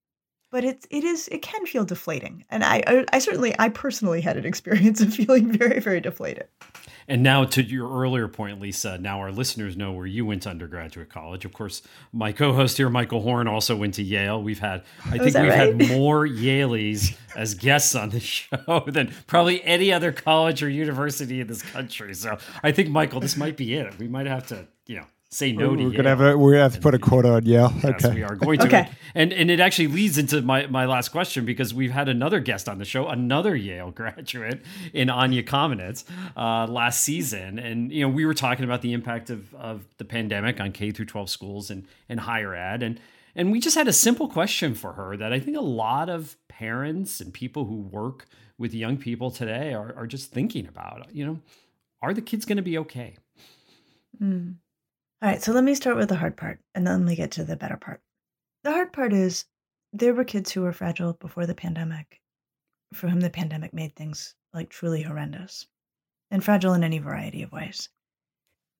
[0.51, 4.21] But it's it is it can feel deflating, and I, I I certainly I personally
[4.21, 6.47] had an experience of feeling very very deflated.
[7.09, 10.49] And now, to your earlier point, Lisa, now our listeners know where you went to
[10.51, 11.43] undergraduate college.
[11.43, 11.81] Of course,
[12.13, 14.41] my co host here, Michael Horn, also went to Yale.
[14.43, 15.53] We've had, I oh, think we've right?
[15.53, 21.41] had more Yalies as guests on the show than probably any other college or university
[21.41, 22.13] in this country.
[22.13, 23.97] So I think, Michael, this might be it.
[23.97, 26.51] We might have to, you know, say no we're, to we're gonna have a, we're
[26.53, 27.71] gonna have to put a quote on Yale.
[27.83, 28.65] Yes, okay, we are going to.
[28.65, 28.89] Okay.
[29.15, 32.67] And and it actually leads into my my last question because we've had another guest
[32.67, 34.63] on the show, another Yale graduate
[34.93, 36.03] in Anya Kamenetz
[36.35, 40.05] uh, last season, and you know we were talking about the impact of of the
[40.05, 42.99] pandemic on K through 12 schools and and higher ed, and
[43.35, 46.35] and we just had a simple question for her that I think a lot of
[46.47, 51.07] parents and people who work with young people today are are just thinking about.
[51.13, 51.39] You know,
[52.01, 53.15] are the kids going to be okay?
[54.21, 54.55] Mm.
[55.21, 57.43] All right, so let me start with the hard part and then we get to
[57.43, 58.01] the better part.
[58.63, 59.45] The hard part is
[59.91, 62.21] there were kids who were fragile before the pandemic,
[62.93, 65.67] for whom the pandemic made things like truly horrendous
[66.31, 67.89] and fragile in any variety of ways.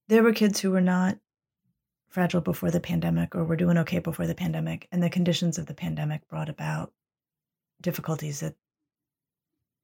[0.07, 1.17] There were kids who were not
[2.09, 5.65] fragile before the pandemic or were doing okay before the pandemic, and the conditions of
[5.65, 6.93] the pandemic brought about
[7.81, 8.55] difficulties that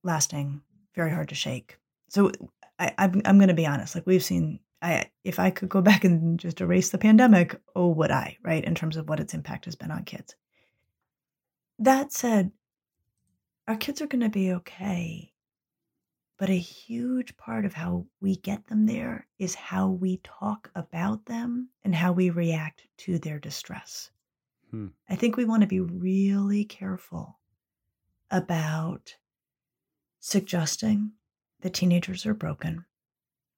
[0.04, 0.62] lasting
[0.96, 1.78] very hard to shake.
[2.10, 2.32] So
[2.80, 3.94] I, I'm I'm going to be honest.
[3.94, 7.90] Like we've seen, I if I could go back and just erase the pandemic, oh
[7.90, 8.38] would I?
[8.44, 10.36] Right in terms of what its impact has been on kids.
[11.80, 12.52] That said,
[13.68, 15.32] our kids are going to be okay.
[16.38, 21.26] But a huge part of how we get them there is how we talk about
[21.26, 24.12] them and how we react to their distress.
[24.72, 24.88] Hmm.
[25.10, 27.40] I think we want to be really careful
[28.30, 29.16] about
[30.20, 31.12] suggesting
[31.62, 32.86] that teenagers are broken.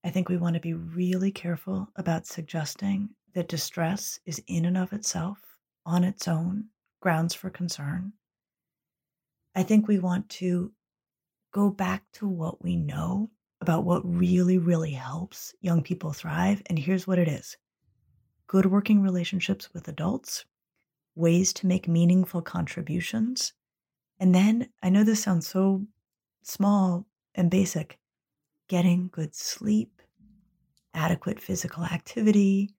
[0.07, 4.77] I think we want to be really careful about suggesting that distress is in and
[4.77, 5.37] of itself,
[5.85, 6.67] on its own,
[7.01, 8.13] grounds for concern.
[9.53, 10.71] I think we want to
[11.51, 16.61] go back to what we know about what really, really helps young people thrive.
[16.67, 17.57] And here's what it is
[18.47, 20.45] good working relationships with adults,
[21.15, 23.51] ways to make meaningful contributions.
[24.21, 25.85] And then I know this sounds so
[26.43, 27.99] small and basic
[28.69, 29.96] getting good sleep,
[30.93, 32.75] adequate physical activity,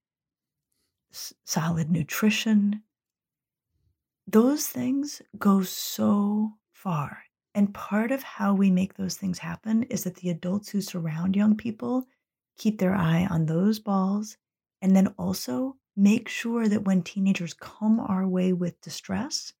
[1.11, 2.83] s- solid nutrition.
[4.27, 7.23] Those things go so far
[7.55, 11.35] and part of how we make those things happen is that the adults who surround
[11.35, 12.07] young people
[12.57, 14.37] keep their eye on those balls
[14.81, 19.51] and then also make sure that when teenagers come our way with distress,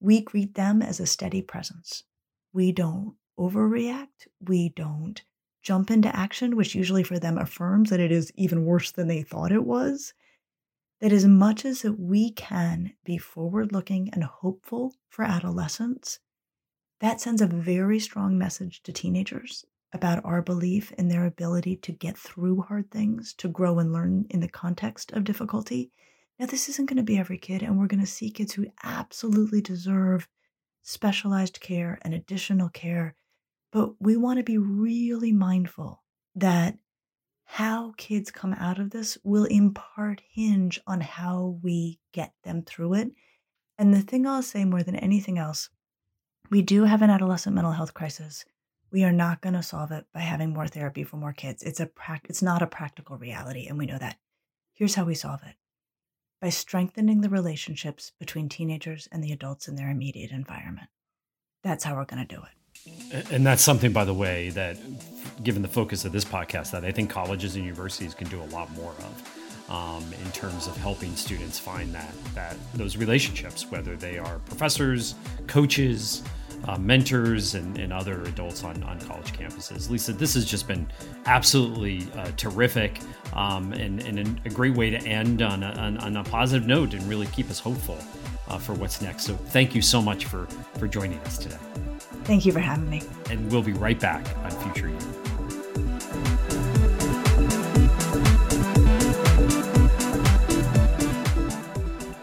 [0.00, 2.04] we greet them as a steady presence.
[2.52, 4.28] We don't overreact.
[4.40, 5.22] We don't
[5.66, 9.20] jump into action, which usually for them affirms that it is even worse than they
[9.20, 10.14] thought it was.
[11.00, 16.20] That as much as we can be forward looking and hopeful for adolescents,
[17.00, 21.90] that sends a very strong message to teenagers about our belief in their ability to
[21.90, 25.90] get through hard things, to grow and learn in the context of difficulty.
[26.38, 28.66] Now, this isn't going to be every kid, and we're going to see kids who
[28.84, 30.28] absolutely deserve
[30.84, 33.16] specialized care and additional care.
[33.76, 36.02] But we want to be really mindful
[36.34, 36.78] that
[37.44, 42.62] how kids come out of this will in part hinge on how we get them
[42.62, 43.10] through it.
[43.76, 45.68] And the thing I'll say more than anything else
[46.48, 48.46] we do have an adolescent mental health crisis.
[48.90, 51.62] We are not going to solve it by having more therapy for more kids.
[51.62, 54.16] It's a pra- it's not a practical reality and we know that.
[54.72, 55.56] Here's how we solve it.
[56.40, 60.88] By strengthening the relationships between teenagers and the adults in their immediate environment.
[61.62, 62.65] That's how we're going to do it.
[63.30, 64.76] And that's something, by the way, that
[65.42, 68.46] given the focus of this podcast, that I think colleges and universities can do a
[68.46, 73.96] lot more of um, in terms of helping students find that that those relationships, whether
[73.96, 75.14] they are professors,
[75.46, 76.22] coaches,
[76.64, 79.90] uh, mentors, and, and, other adults on, on college campuses.
[79.90, 80.90] Lisa, this has just been
[81.26, 83.00] absolutely uh, terrific
[83.34, 87.02] um, and, and, a great way to end on a, on, a positive note and
[87.08, 87.98] really keep us hopeful
[88.48, 89.24] uh, for what's next.
[89.24, 90.46] So thank you so much for
[90.78, 91.58] for joining us today.
[92.26, 93.02] Thank you for having me.
[93.30, 94.98] And we'll be right back on Future U.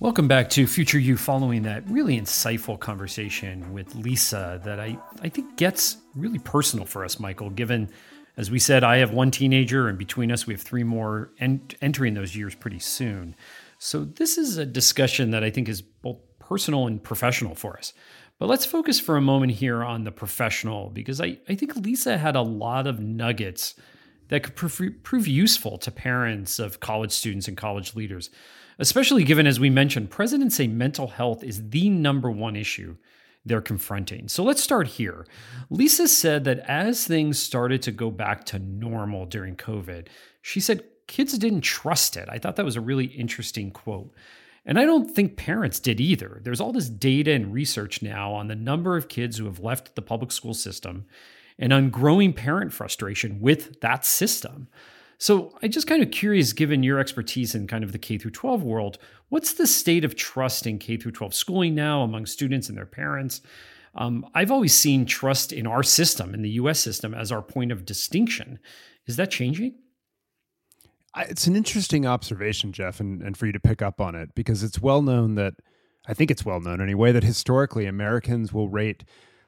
[0.00, 5.30] Welcome back to Future U following that really insightful conversation with Lisa that I, I
[5.30, 7.88] think gets really personal for us, Michael, given,
[8.36, 11.74] as we said, I have one teenager and between us we have three more ent-
[11.80, 13.36] entering those years pretty soon.
[13.78, 17.92] So this is a discussion that I think is both personal and professional for us.
[18.38, 22.18] But let's focus for a moment here on the professional because I, I think Lisa
[22.18, 23.74] had a lot of nuggets
[24.28, 28.30] that could prove, prove useful to parents of college students and college leaders,
[28.78, 32.96] especially given, as we mentioned, presidents say mental health is the number one issue
[33.44, 34.28] they're confronting.
[34.28, 35.26] So let's start here.
[35.70, 40.08] Lisa said that as things started to go back to normal during COVID,
[40.42, 42.28] she said kids didn't trust it.
[42.30, 44.14] I thought that was a really interesting quote.
[44.66, 46.40] And I don't think parents did either.
[46.42, 49.94] There's all this data and research now on the number of kids who have left
[49.94, 51.04] the public school system
[51.58, 54.68] and on growing parent frustration with that system.
[55.18, 58.32] So I just kind of curious, given your expertise in kind of the K through
[58.32, 58.98] 12 world,
[59.34, 62.86] what's the state of trust in K through 12 schooling now among students and their
[62.86, 63.40] parents?
[63.96, 66.78] Um, I've always seen trust in our system, in the U.S.
[66.78, 68.60] system, as our point of distinction.
[69.08, 69.74] Is that changing?
[71.16, 74.62] It's an interesting observation, Jeff, and, and for you to pick up on it because
[74.62, 75.54] it's well known that
[76.06, 79.02] I think it's well known anyway that historically Americans will rate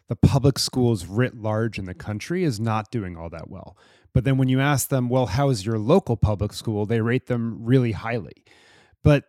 [0.08, 3.76] the public schools writ large in the country as not doing all that well.
[4.12, 6.86] But then when you ask them, well, how is your local public school?
[6.86, 8.44] They rate them really highly.
[9.04, 9.26] But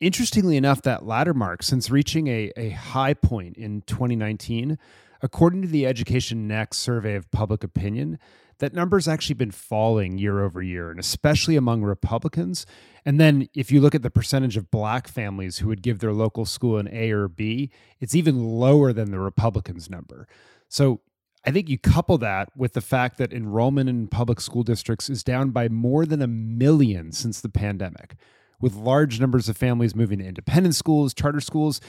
[0.00, 4.78] interestingly enough, that latter mark, since reaching a, a high point in 2019,
[5.22, 8.18] according to the Education Next survey of public opinion,
[8.58, 12.66] that number's actually been falling year over year, and especially among Republicans.
[13.04, 16.12] And then if you look at the percentage of black families who would give their
[16.12, 17.70] local school an A or B,
[18.00, 20.28] it's even lower than the Republicans' number.
[20.68, 21.00] So
[21.44, 25.24] I think you couple that with the fact that enrollment in public school districts is
[25.24, 28.16] down by more than a million since the pandemic,
[28.60, 31.80] with large numbers of families moving to independent schools, charter schools,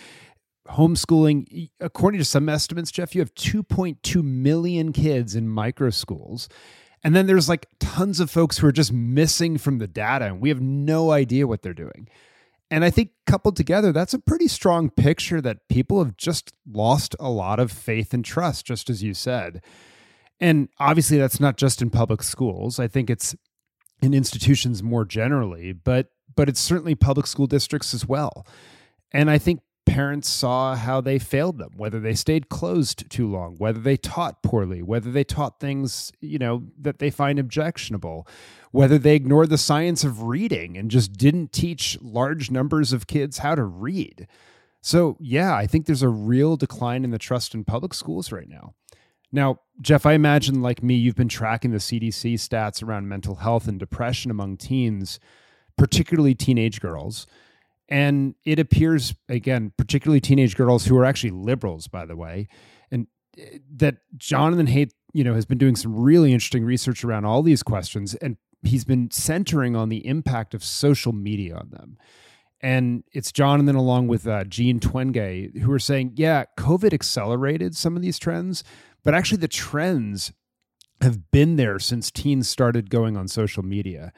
[0.67, 1.69] homeschooling.
[1.79, 6.49] According to some estimates, Jeff, you have 2.2 million kids in micro schools.
[7.03, 10.39] And then there's like tons of folks who are just missing from the data, and
[10.39, 12.07] we have no idea what they're doing.
[12.69, 17.15] And I think coupled together, that's a pretty strong picture that people have just lost
[17.19, 19.61] a lot of faith and trust, just as you said.
[20.39, 22.79] And obviously, that's not just in public schools.
[22.79, 23.35] I think it's
[24.01, 28.45] in institutions more generally, but but it's certainly public school districts as well.
[29.11, 33.55] And I think parents saw how they failed them, whether they stayed closed too long,
[33.57, 38.27] whether they taught poorly, whether they taught things, you know, that they find objectionable,
[38.71, 43.39] whether they ignored the science of reading and just didn't teach large numbers of kids
[43.39, 44.27] how to read.
[44.81, 48.47] So, yeah, I think there's a real decline in the trust in public schools right
[48.49, 48.73] now.
[49.31, 53.67] Now, Jeff, I imagine like me, you've been tracking the CDC stats around mental health
[53.67, 55.19] and depression among teens,
[55.81, 57.25] particularly teenage girls.
[57.89, 62.47] And it appears, again, particularly teenage girls who are actually liberals, by the way,
[62.91, 67.25] and eh, that Jonathan Haidt, you know, has been doing some really interesting research around
[67.25, 71.97] all these questions, and he's been centering on the impact of social media on them.
[72.61, 77.95] And it's Jonathan, along with uh, Jean Twenge, who are saying, yeah, COVID accelerated some
[77.95, 78.63] of these trends,
[79.03, 80.31] but actually the trends
[81.01, 84.13] have been there since teens started going on social media.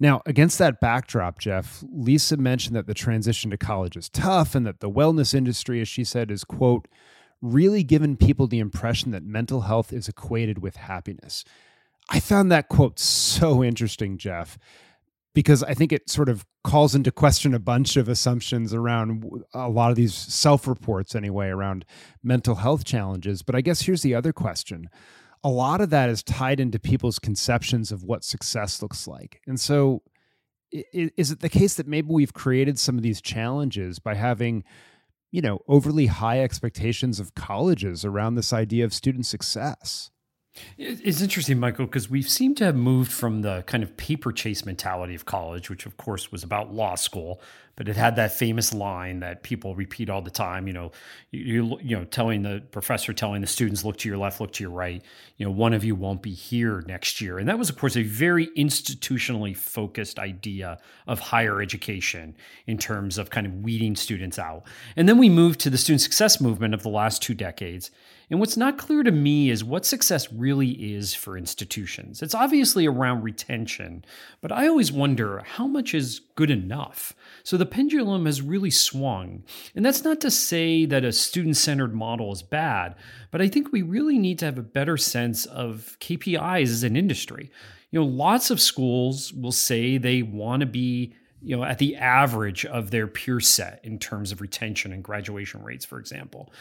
[0.00, 4.66] Now, against that backdrop, Jeff, Lisa mentioned that the transition to college is tough and
[4.66, 6.88] that the wellness industry, as she said, is, quote,
[7.40, 11.44] really given people the impression that mental health is equated with happiness.
[12.08, 14.58] I found that quote so interesting, Jeff,
[15.34, 19.24] because I think it sort of calls into question a bunch of assumptions around
[19.54, 21.84] a lot of these self reports, anyway, around
[22.22, 23.42] mental health challenges.
[23.42, 24.88] But I guess here's the other question
[25.44, 29.40] a lot of that is tied into people's conceptions of what success looks like.
[29.46, 30.02] And so,
[30.70, 34.64] is it the case that maybe we've created some of these challenges by having,
[35.30, 40.10] you know, overly high expectations of colleges around this idea of student success?
[40.76, 44.66] It's interesting, Michael, because we seem to have moved from the kind of paper chase
[44.66, 47.40] mentality of college, which of course was about law school,
[47.74, 50.66] but it had that famous line that people repeat all the time.
[50.66, 50.92] You know,
[51.30, 54.62] you you know, telling the professor, telling the students, look to your left, look to
[54.62, 55.02] your right.
[55.38, 57.96] You know, one of you won't be here next year, and that was, of course,
[57.96, 62.36] a very institutionally focused idea of higher education
[62.66, 64.64] in terms of kind of weeding students out.
[64.96, 67.90] And then we moved to the student success movement of the last two decades
[68.32, 72.22] and what's not clear to me is what success really is for institutions.
[72.22, 74.06] It's obviously around retention,
[74.40, 77.12] but I always wonder how much is good enough.
[77.42, 79.44] So the pendulum has really swung.
[79.76, 82.94] And that's not to say that a student centered model is bad,
[83.30, 86.96] but I think we really need to have a better sense of KPIs as an
[86.96, 87.50] industry.
[87.90, 91.12] You know, lots of schools will say they want to be
[91.42, 95.62] you know at the average of their peer set in terms of retention and graduation
[95.62, 96.52] rates for example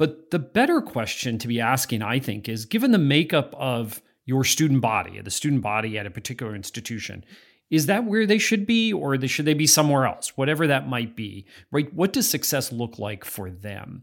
[0.00, 4.42] but the better question to be asking i think is given the makeup of your
[4.42, 7.24] student body the student body at a particular institution
[7.70, 10.36] is that where they should be or should they be somewhere else?
[10.36, 11.92] Whatever that might be right?
[11.94, 14.02] What does success look like for them?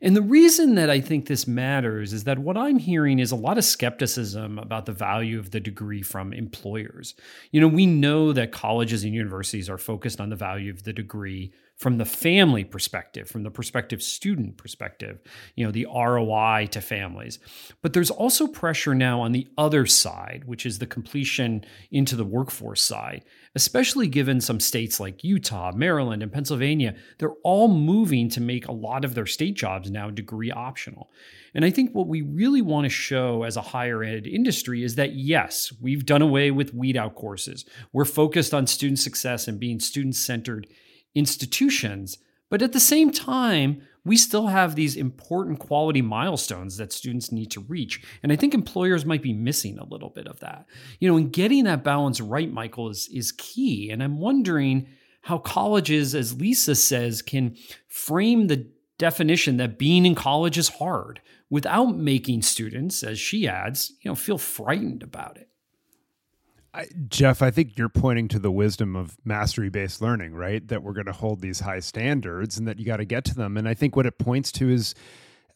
[0.00, 3.36] And the reason that i think this matters is that what i'm hearing is a
[3.36, 7.14] lot of skepticism about the value of the degree from employers.
[7.50, 10.92] You know we know that colleges and universities are focused on the value of the
[10.92, 15.20] degree from the family perspective, from the prospective student perspective,
[15.54, 17.38] you know, the ROI to families.
[17.82, 22.24] But there's also pressure now on the other side, which is the completion into the
[22.24, 23.24] workforce side,
[23.54, 26.96] especially given some states like Utah, Maryland, and Pennsylvania.
[27.18, 31.10] They're all moving to make a lot of their state jobs now degree optional.
[31.54, 34.96] And I think what we really want to show as a higher ed industry is
[34.96, 37.64] that yes, we've done away with weed out courses.
[37.92, 40.66] We're focused on student success and being student centered
[41.18, 42.18] institutions.
[42.50, 47.50] But at the same time, we still have these important quality milestones that students need
[47.50, 48.02] to reach.
[48.22, 50.66] And I think employers might be missing a little bit of that.
[50.98, 53.90] You know, and getting that balance right, Michael, is, is key.
[53.90, 54.86] And I'm wondering
[55.22, 57.56] how colleges, as Lisa says, can
[57.88, 58.66] frame the
[58.96, 64.14] definition that being in college is hard without making students, as she adds, you know,
[64.14, 65.48] feel frightened about it.
[66.74, 70.66] I, Jeff, I think you're pointing to the wisdom of mastery based learning, right?
[70.68, 73.34] That we're going to hold these high standards and that you got to get to
[73.34, 73.56] them.
[73.56, 74.94] And I think what it points to is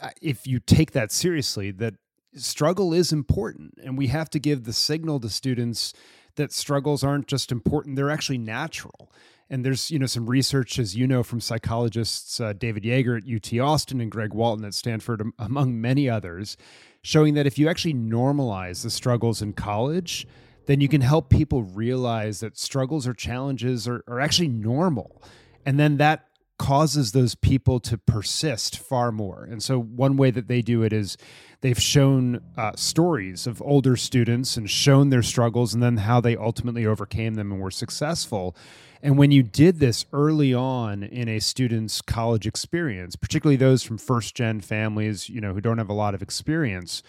[0.00, 1.94] uh, if you take that seriously, that
[2.34, 3.74] struggle is important.
[3.84, 5.92] And we have to give the signal to students
[6.36, 9.12] that struggles aren't just important, they're actually natural.
[9.50, 13.30] And there's, you know, some research, as you know, from psychologists uh, David Yeager at
[13.30, 16.56] UT Austin and Greg Walton at Stanford, among many others,
[17.02, 20.26] showing that if you actually normalize the struggles in college,
[20.66, 25.22] then you can help people realize that struggles or challenges are, are actually normal.
[25.64, 26.26] And then that
[26.62, 29.42] causes those people to persist far more.
[29.50, 31.16] And so, one way that they do it is
[31.60, 36.36] they've shown uh, stories of older students and shown their struggles and then how they
[36.36, 38.54] ultimately overcame them and were successful.
[39.02, 43.98] And when you did this early on in a student's college experience, particularly those from
[43.98, 47.02] first gen families, you know, who don't have a lot of experience,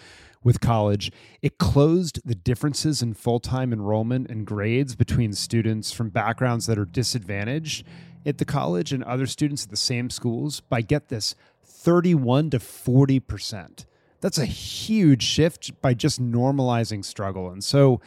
[0.44, 6.10] with college, it closed the differences in full time enrollment and grades between students from
[6.10, 7.86] backgrounds that are disadvantaged
[8.26, 12.60] at the college and other students at the same schools by get this 31 to
[12.60, 13.86] 40%.
[14.22, 17.50] That's a huge shift by just normalizing struggle.
[17.50, 18.00] And so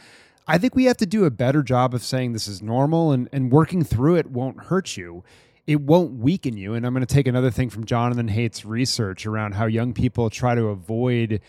[0.47, 3.29] I think we have to do a better job of saying this is normal and,
[3.31, 5.23] and working through it won't hurt you
[5.67, 6.73] it won't weaken you.
[6.73, 10.29] And I'm going to take another thing from Jonathan Haidt's research around how young people
[10.29, 11.41] try to avoid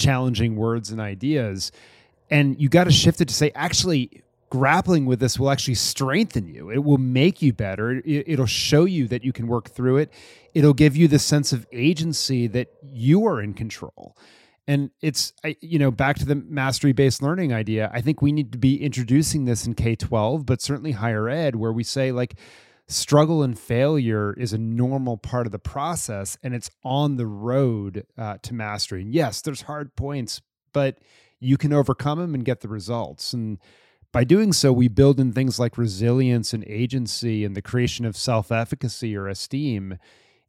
[0.00, 1.70] challenging words and ideas.
[2.30, 6.48] And you got to shift it to say, actually, grappling with this will actually strengthen
[6.48, 6.70] you.
[6.70, 8.02] It will make you better.
[8.04, 10.12] It, will show you that you can work through it.
[10.54, 14.16] It'll give you the sense of agency that you are in control.
[14.66, 17.90] And it's, you know, back to the mastery based learning idea.
[17.92, 21.56] I think we need to be introducing this in K 12, but certainly higher ed,
[21.56, 22.34] where we say, like,
[22.90, 28.04] struggle and failure is a normal part of the process and it's on the road
[28.18, 29.02] uh, to mastery.
[29.02, 30.40] And yes, there's hard points,
[30.72, 30.98] but
[31.38, 33.32] you can overcome them and get the results.
[33.32, 33.58] And
[34.12, 38.16] by doing so, we build in things like resilience and agency and the creation of
[38.16, 39.98] self efficacy or esteem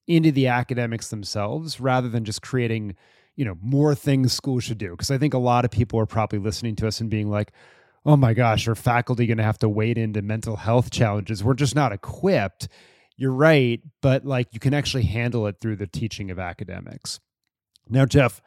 [0.08, 2.96] into the academics themselves rather than just creating
[3.36, 6.06] you know more things schools should do because i think a lot of people are
[6.06, 7.54] probably listening to us and being like
[8.06, 11.44] oh my gosh, are faculty going to have to wade into mental health challenges?
[11.44, 12.68] We're just not equipped.
[13.16, 17.20] You're right, but like you can actually handle it through the teaching of academics.
[17.88, 18.42] Now, Jeff,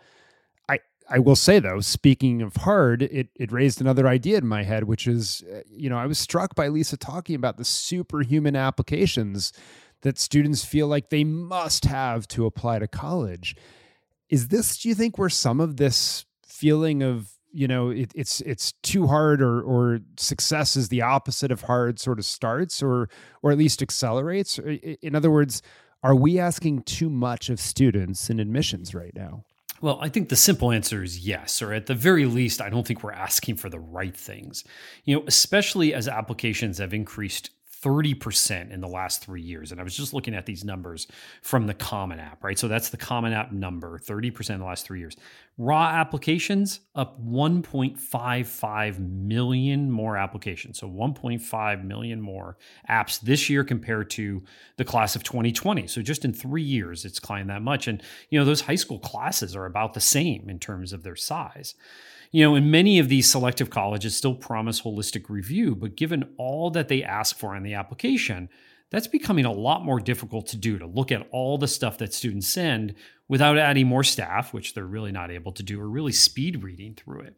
[0.68, 4.64] I I will say though, speaking of hard, it it raised another idea in my
[4.64, 8.56] head, which is, uh, you know, I was struck by Lisa talking about the superhuman
[8.56, 9.52] applications
[10.02, 13.56] that students feel like they must have to apply to college.
[14.28, 18.40] Is this, do you think, where some of this feeling of you know it, it's
[18.42, 23.08] it's too hard or or success is the opposite of hard sort of starts or
[23.42, 25.62] or at least accelerates in other words
[26.02, 29.44] are we asking too much of students in admissions right now
[29.80, 32.86] well, I think the simple answer is yes, or at the very least, I don't
[32.86, 34.64] think we're asking for the right things.
[35.04, 37.50] You know, especially as applications have increased
[37.84, 39.70] 30% in the last three years.
[39.70, 41.06] And I was just looking at these numbers
[41.42, 42.58] from the Common App, right?
[42.58, 45.16] So that's the Common App number 30% in the last three years.
[45.58, 50.78] Raw applications up 1.55 million more applications.
[50.78, 52.56] So 1.5 million more
[52.88, 54.42] apps this year compared to
[54.78, 55.86] the class of 2020.
[55.86, 57.86] So just in three years, it's climbed that much.
[57.86, 61.16] And, you know, those high school classes are about the same in terms of their
[61.16, 61.74] size.
[62.34, 66.68] You know, and many of these selective colleges still promise holistic review, but given all
[66.70, 68.48] that they ask for in the application,
[68.90, 72.12] that's becoming a lot more difficult to do to look at all the stuff that
[72.12, 72.96] students send
[73.28, 76.96] without adding more staff, which they're really not able to do, or really speed reading
[76.96, 77.36] through it.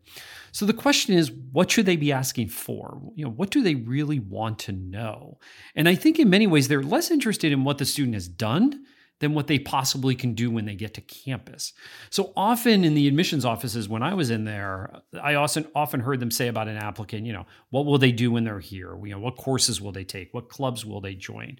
[0.50, 2.98] So the question is, what should they be asking for?
[3.16, 5.38] You know, what do they really want to know?
[5.74, 8.86] And I think in many ways they're less interested in what the student has done
[9.20, 11.72] than what they possibly can do when they get to campus.
[12.10, 16.20] So often in the admissions offices when I was in there, I often often heard
[16.20, 18.94] them say about an applicant, you know, what will they do when they're here?
[19.04, 20.34] You know, what courses will they take?
[20.34, 21.58] What clubs will they join?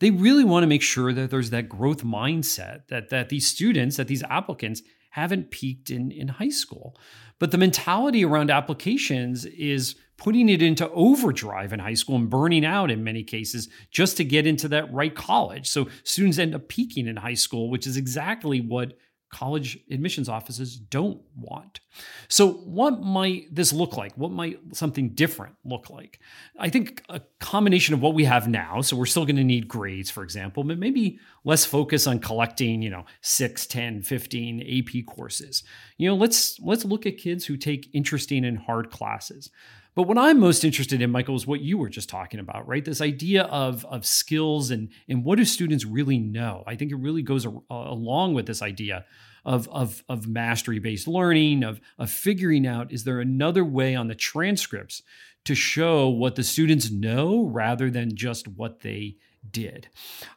[0.00, 3.96] They really want to make sure that there's that growth mindset that that these students,
[3.96, 6.96] that these applicants haven't peaked in in high school.
[7.38, 12.64] But the mentality around applications is putting it into overdrive in high school and burning
[12.64, 15.68] out in many cases just to get into that right college.
[15.68, 18.98] So students end up peaking in high school, which is exactly what
[19.30, 21.80] college admissions offices don't want.
[22.28, 24.16] So, what might this look like?
[24.16, 26.20] What might something different look like?
[26.58, 28.80] I think a combination of what we have now.
[28.80, 32.82] So, we're still going to need grades, for example, but maybe less focus on collecting,
[32.82, 35.62] you know, 6, 10, 15 AP courses.
[35.98, 39.50] You know, let's let's look at kids who take interesting and hard classes.
[39.98, 42.84] But what I'm most interested in, Michael, is what you were just talking about, right?
[42.84, 46.62] This idea of, of skills and, and what do students really know?
[46.68, 49.06] I think it really goes a, along with this idea
[49.44, 54.06] of, of, of mastery based learning, of, of figuring out is there another way on
[54.06, 55.02] the transcripts
[55.46, 59.16] to show what the students know rather than just what they
[59.50, 59.88] did.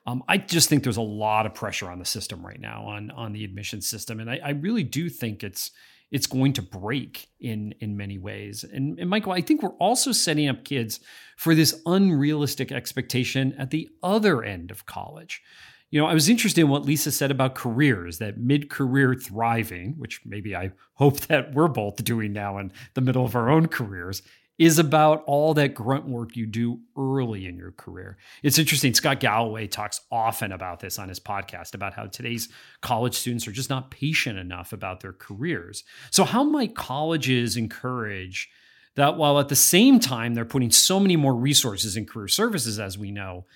[0.08, 3.12] Um, I just think there's a lot of pressure on the system right now, on,
[3.12, 4.20] on the admission system.
[4.20, 5.70] And I, I really do think it's
[6.12, 8.64] it's going to break in in many ways.
[8.64, 11.00] And, and Michael, I think we're also setting up kids
[11.38, 15.42] for this unrealistic expectation at the other end of college.
[15.90, 19.96] You know, I was interested in what Lisa said about careers, that mid career thriving,
[19.98, 23.68] which maybe I hope that we're both doing now in the middle of our own
[23.68, 24.22] careers,
[24.62, 28.16] is about all that grunt work you do early in your career.
[28.44, 28.94] It's interesting.
[28.94, 32.48] Scott Galloway talks often about this on his podcast about how today's
[32.80, 35.84] college students are just not patient enough about their careers.
[36.12, 38.52] So, how might colleges encourage
[38.94, 42.78] that while at the same time they're putting so many more resources in career services,
[42.78, 43.48] as we know,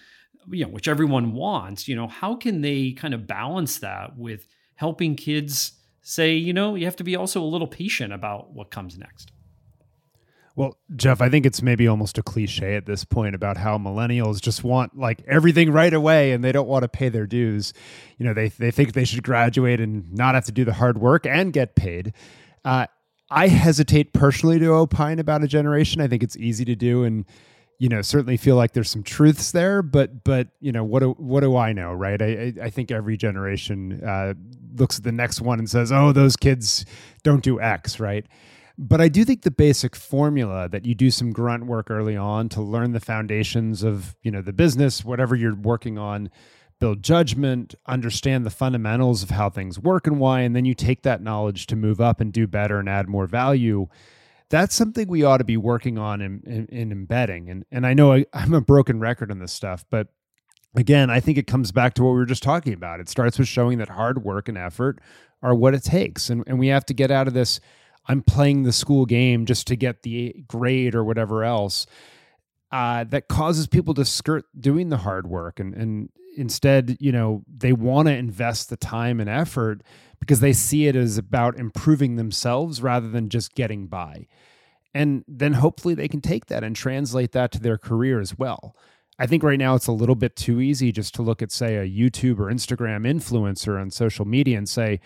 [0.49, 4.47] you know, which everyone wants, you know, how can they kind of balance that with
[4.73, 8.71] helping kids say, you know, you have to be also a little patient about what
[8.71, 9.31] comes next?
[10.55, 14.41] Well, Jeff, I think it's maybe almost a cliche at this point about how millennials
[14.41, 17.73] just want like everything right away and they don't want to pay their dues.
[18.17, 20.97] You know, they, they think they should graduate and not have to do the hard
[20.97, 22.13] work and get paid.
[22.63, 22.87] Uh,
[23.29, 25.99] I hesitate personally to opine about a generation.
[25.99, 27.25] I think it's easy to do and
[27.77, 31.11] you know certainly feel like there's some truths there but but you know what do
[31.17, 34.33] what do i know right i i think every generation uh,
[34.77, 36.85] looks at the next one and says oh those kids
[37.23, 38.25] don't do x right
[38.77, 42.49] but I do think the basic formula that you do some grunt work early on
[42.49, 46.29] to learn the foundations of, you know, the business, whatever you're working on,
[46.79, 51.03] build judgment, understand the fundamentals of how things work and why, and then you take
[51.03, 53.87] that knowledge to move up and do better and add more value.
[54.49, 57.49] That's something we ought to be working on in, in, in embedding.
[57.49, 60.09] And and I know I, I'm a broken record on this stuff, but
[60.75, 62.99] again, I think it comes back to what we were just talking about.
[62.99, 64.99] It starts with showing that hard work and effort
[65.41, 66.29] are what it takes.
[66.29, 67.59] And, and we have to get out of this
[68.07, 71.85] I'm playing the school game just to get the grade or whatever else.
[72.71, 77.43] Uh, that causes people to skirt doing the hard work and and instead you know
[77.47, 79.81] they want to invest the time and effort
[80.19, 84.27] because they see it as about improving themselves rather than just getting by
[84.93, 88.75] and then hopefully they can take that and translate that to their career as well
[89.19, 91.77] i think right now it's a little bit too easy just to look at say
[91.77, 94.99] a youtube or instagram influencer on social media and say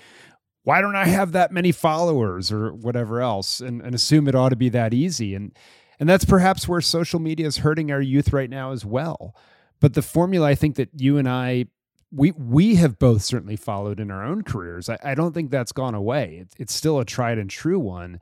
[0.63, 4.49] why don't I have that many followers or whatever else and, and assume it ought
[4.49, 5.35] to be that easy.
[5.35, 5.57] And
[5.99, 9.35] and that's perhaps where social media is hurting our youth right now as well.
[9.79, 11.65] But the formula I think that you and I
[12.11, 14.89] we we have both certainly followed in our own careers.
[14.89, 16.39] I, I don't think that's gone away.
[16.41, 18.19] It, it's still a tried and true one.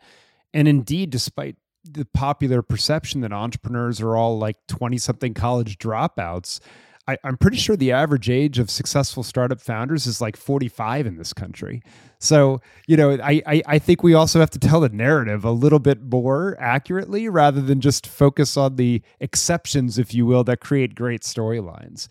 [0.54, 6.60] And indeed, despite the popular perception that entrepreneurs are all like 20 something college dropouts,
[7.08, 11.18] I, am pretty sure the average age of successful startup founders is like 45 in
[11.18, 11.82] this country.
[12.20, 15.52] So, you know, I, I, I, think we also have to tell the narrative a
[15.52, 20.60] little bit more accurately rather than just focus on the exceptions, if you will, that
[20.60, 22.08] create great storylines.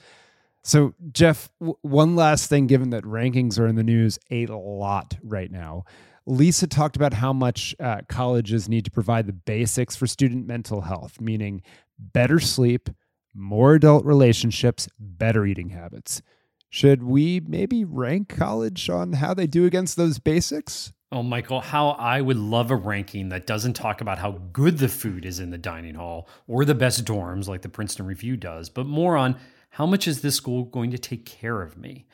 [0.63, 5.17] So, Jeff, w- one last thing, given that rankings are in the news a lot
[5.23, 5.85] right now.
[6.27, 10.81] Lisa talked about how much uh, colleges need to provide the basics for student mental
[10.81, 11.63] health, meaning
[11.99, 12.91] better sleep,
[13.37, 16.23] more adult relationships, better eating habits.
[16.71, 20.93] Should we maybe rank college on how they do against those basics?
[21.13, 24.89] Oh, Michael, how I would love a ranking that doesn't talk about how good the
[24.89, 28.69] food is in the dining hall or the best dorms like the Princeton Review does,
[28.69, 29.37] but more on
[29.77, 32.07] How much is this school going to take care of me?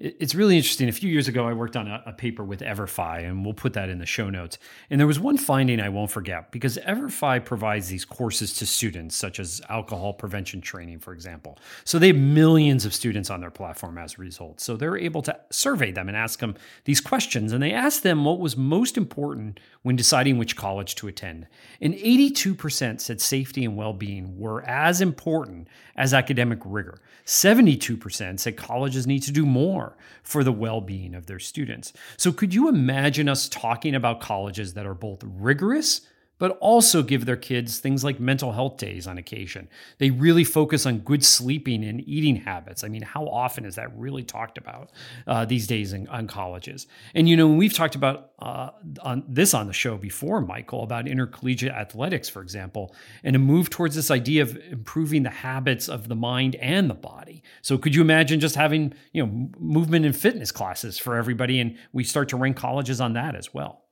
[0.00, 0.88] It's really interesting.
[0.88, 3.72] A few years ago, I worked on a, a, paper with Everfi, and we'll put
[3.72, 4.56] that in the show notes.
[4.90, 9.16] And there was one finding I won't forget because Everfi provides these courses to students,
[9.16, 11.58] such as alcohol prevention training, for example.
[11.82, 14.60] So they have millions of students on their platform as a result.
[14.60, 17.52] So they're able to survey them and ask them these questions.
[17.52, 21.48] And they asked them what was most important when deciding which college to attend.
[21.80, 27.00] And 82% said safety and well being were as important as academic rigor.
[27.26, 29.87] 72% said colleges need to do more
[30.22, 31.92] for the well being of their students.
[32.16, 36.02] So, could you imagine us talking about colleges that are both rigorous
[36.38, 39.68] but also give their kids things like mental health days on occasion.
[39.98, 42.84] They really focus on good sleeping and eating habits.
[42.84, 44.90] I mean, how often is that really talked about
[45.26, 46.86] uh, these days in on colleges?
[47.14, 48.70] And you know, we've talked about uh,
[49.02, 53.68] on this on the show before, Michael, about intercollegiate athletics, for example, and a move
[53.68, 57.42] towards this idea of improving the habits of the mind and the body.
[57.62, 61.76] So, could you imagine just having you know movement and fitness classes for everybody, and
[61.92, 63.87] we start to rank colleges on that as well?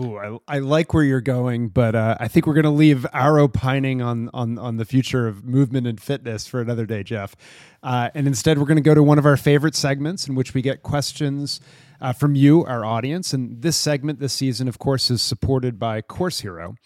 [0.00, 3.04] Ooh, I, I like where you're going, but uh, I think we're going to leave
[3.12, 7.36] our opining on, on on the future of movement and fitness for another day, Jeff.
[7.82, 10.54] Uh, and instead, we're going to go to one of our favorite segments in which
[10.54, 11.60] we get questions
[12.00, 13.34] uh, from you, our audience.
[13.34, 16.76] And this segment this season, of course, is supported by Course Hero.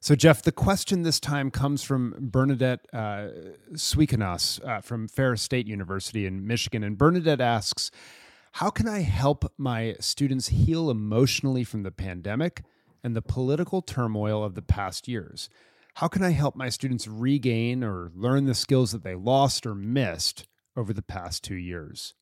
[0.00, 3.28] So, Jeff, the question this time comes from Bernadette uh,
[3.72, 6.82] Suikanos uh, from Ferris State University in Michigan.
[6.82, 7.90] And Bernadette asks,
[8.56, 12.62] how can I help my students heal emotionally from the pandemic
[13.04, 15.50] and the political turmoil of the past years?
[15.96, 19.74] How can I help my students regain or learn the skills that they lost or
[19.74, 22.14] missed over the past two years?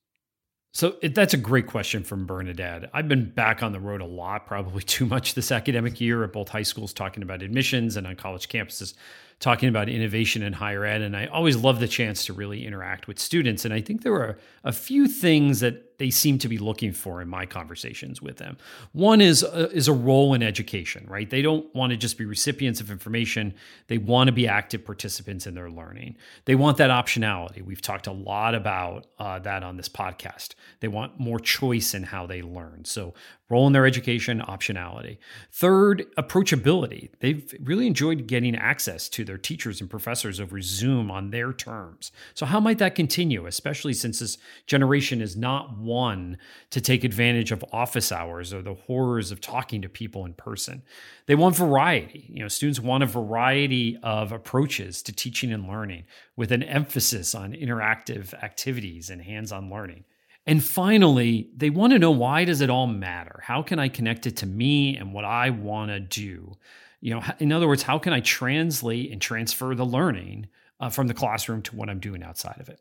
[0.72, 2.90] So that's a great question from Bernadette.
[2.92, 6.32] I've been back on the road a lot, probably too much this academic year at
[6.32, 8.94] both high schools, talking about admissions and on college campuses
[9.40, 11.02] talking about innovation in higher ed.
[11.02, 13.64] And I always love the chance to really interact with students.
[13.64, 17.22] And I think there are a few things that they seem to be looking for
[17.22, 18.56] in my conversations with them.
[18.92, 21.28] One is a, uh, is a role in education, right?
[21.28, 23.54] They don't want to just be recipients of information.
[23.88, 26.16] They want to be active participants in their learning.
[26.44, 27.62] They want that optionality.
[27.62, 30.54] We've talked a lot about uh, that on this podcast.
[30.80, 32.84] They want more choice in how they learn.
[32.84, 33.14] So
[33.50, 35.18] role in their education, optionality.
[35.52, 37.10] Third, approachability.
[37.20, 42.10] They've really enjoyed getting access to their teachers and professors over Zoom on their terms.
[42.34, 46.38] So how might that continue, especially since this generation is not one
[46.70, 50.82] to take advantage of office hours or the horrors of talking to people in person.
[51.26, 52.26] They want variety.
[52.28, 56.04] You know, students want a variety of approaches to teaching and learning
[56.36, 60.04] with an emphasis on interactive activities and hands-on learning.
[60.46, 63.40] And finally, they want to know why does it all matter?
[63.42, 66.56] How can I connect it to me and what I want to do?
[67.00, 70.48] You know, in other words, how can I translate and transfer the learning
[70.80, 72.80] uh, from the classroom to what I'm doing outside of it?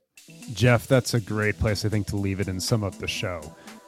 [0.53, 3.41] Jeff, that's a great place, I think, to leave it and sum up the show.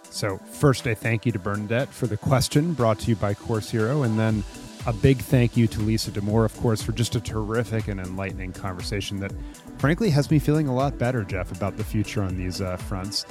[0.09, 3.69] So, first, a thank you to Bernadette for the question brought to you by Course
[3.69, 4.43] Hero, and then
[4.88, 8.53] a big thank you to Lisa Damour, of course, for just a terrific and enlightening
[8.53, 9.33] conversation that,
[9.77, 13.25] frankly, has me feeling a lot better, Jeff, about the future on these uh, fronts.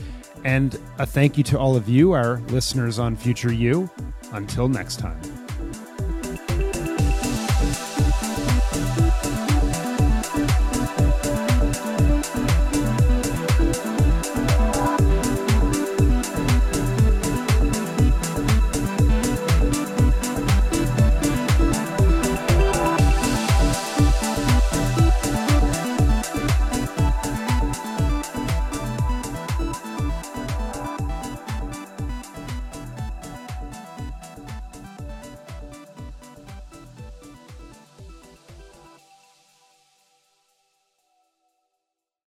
[0.45, 3.89] And a thank you to all of you, our listeners on Future U.
[4.33, 5.44] Until next time.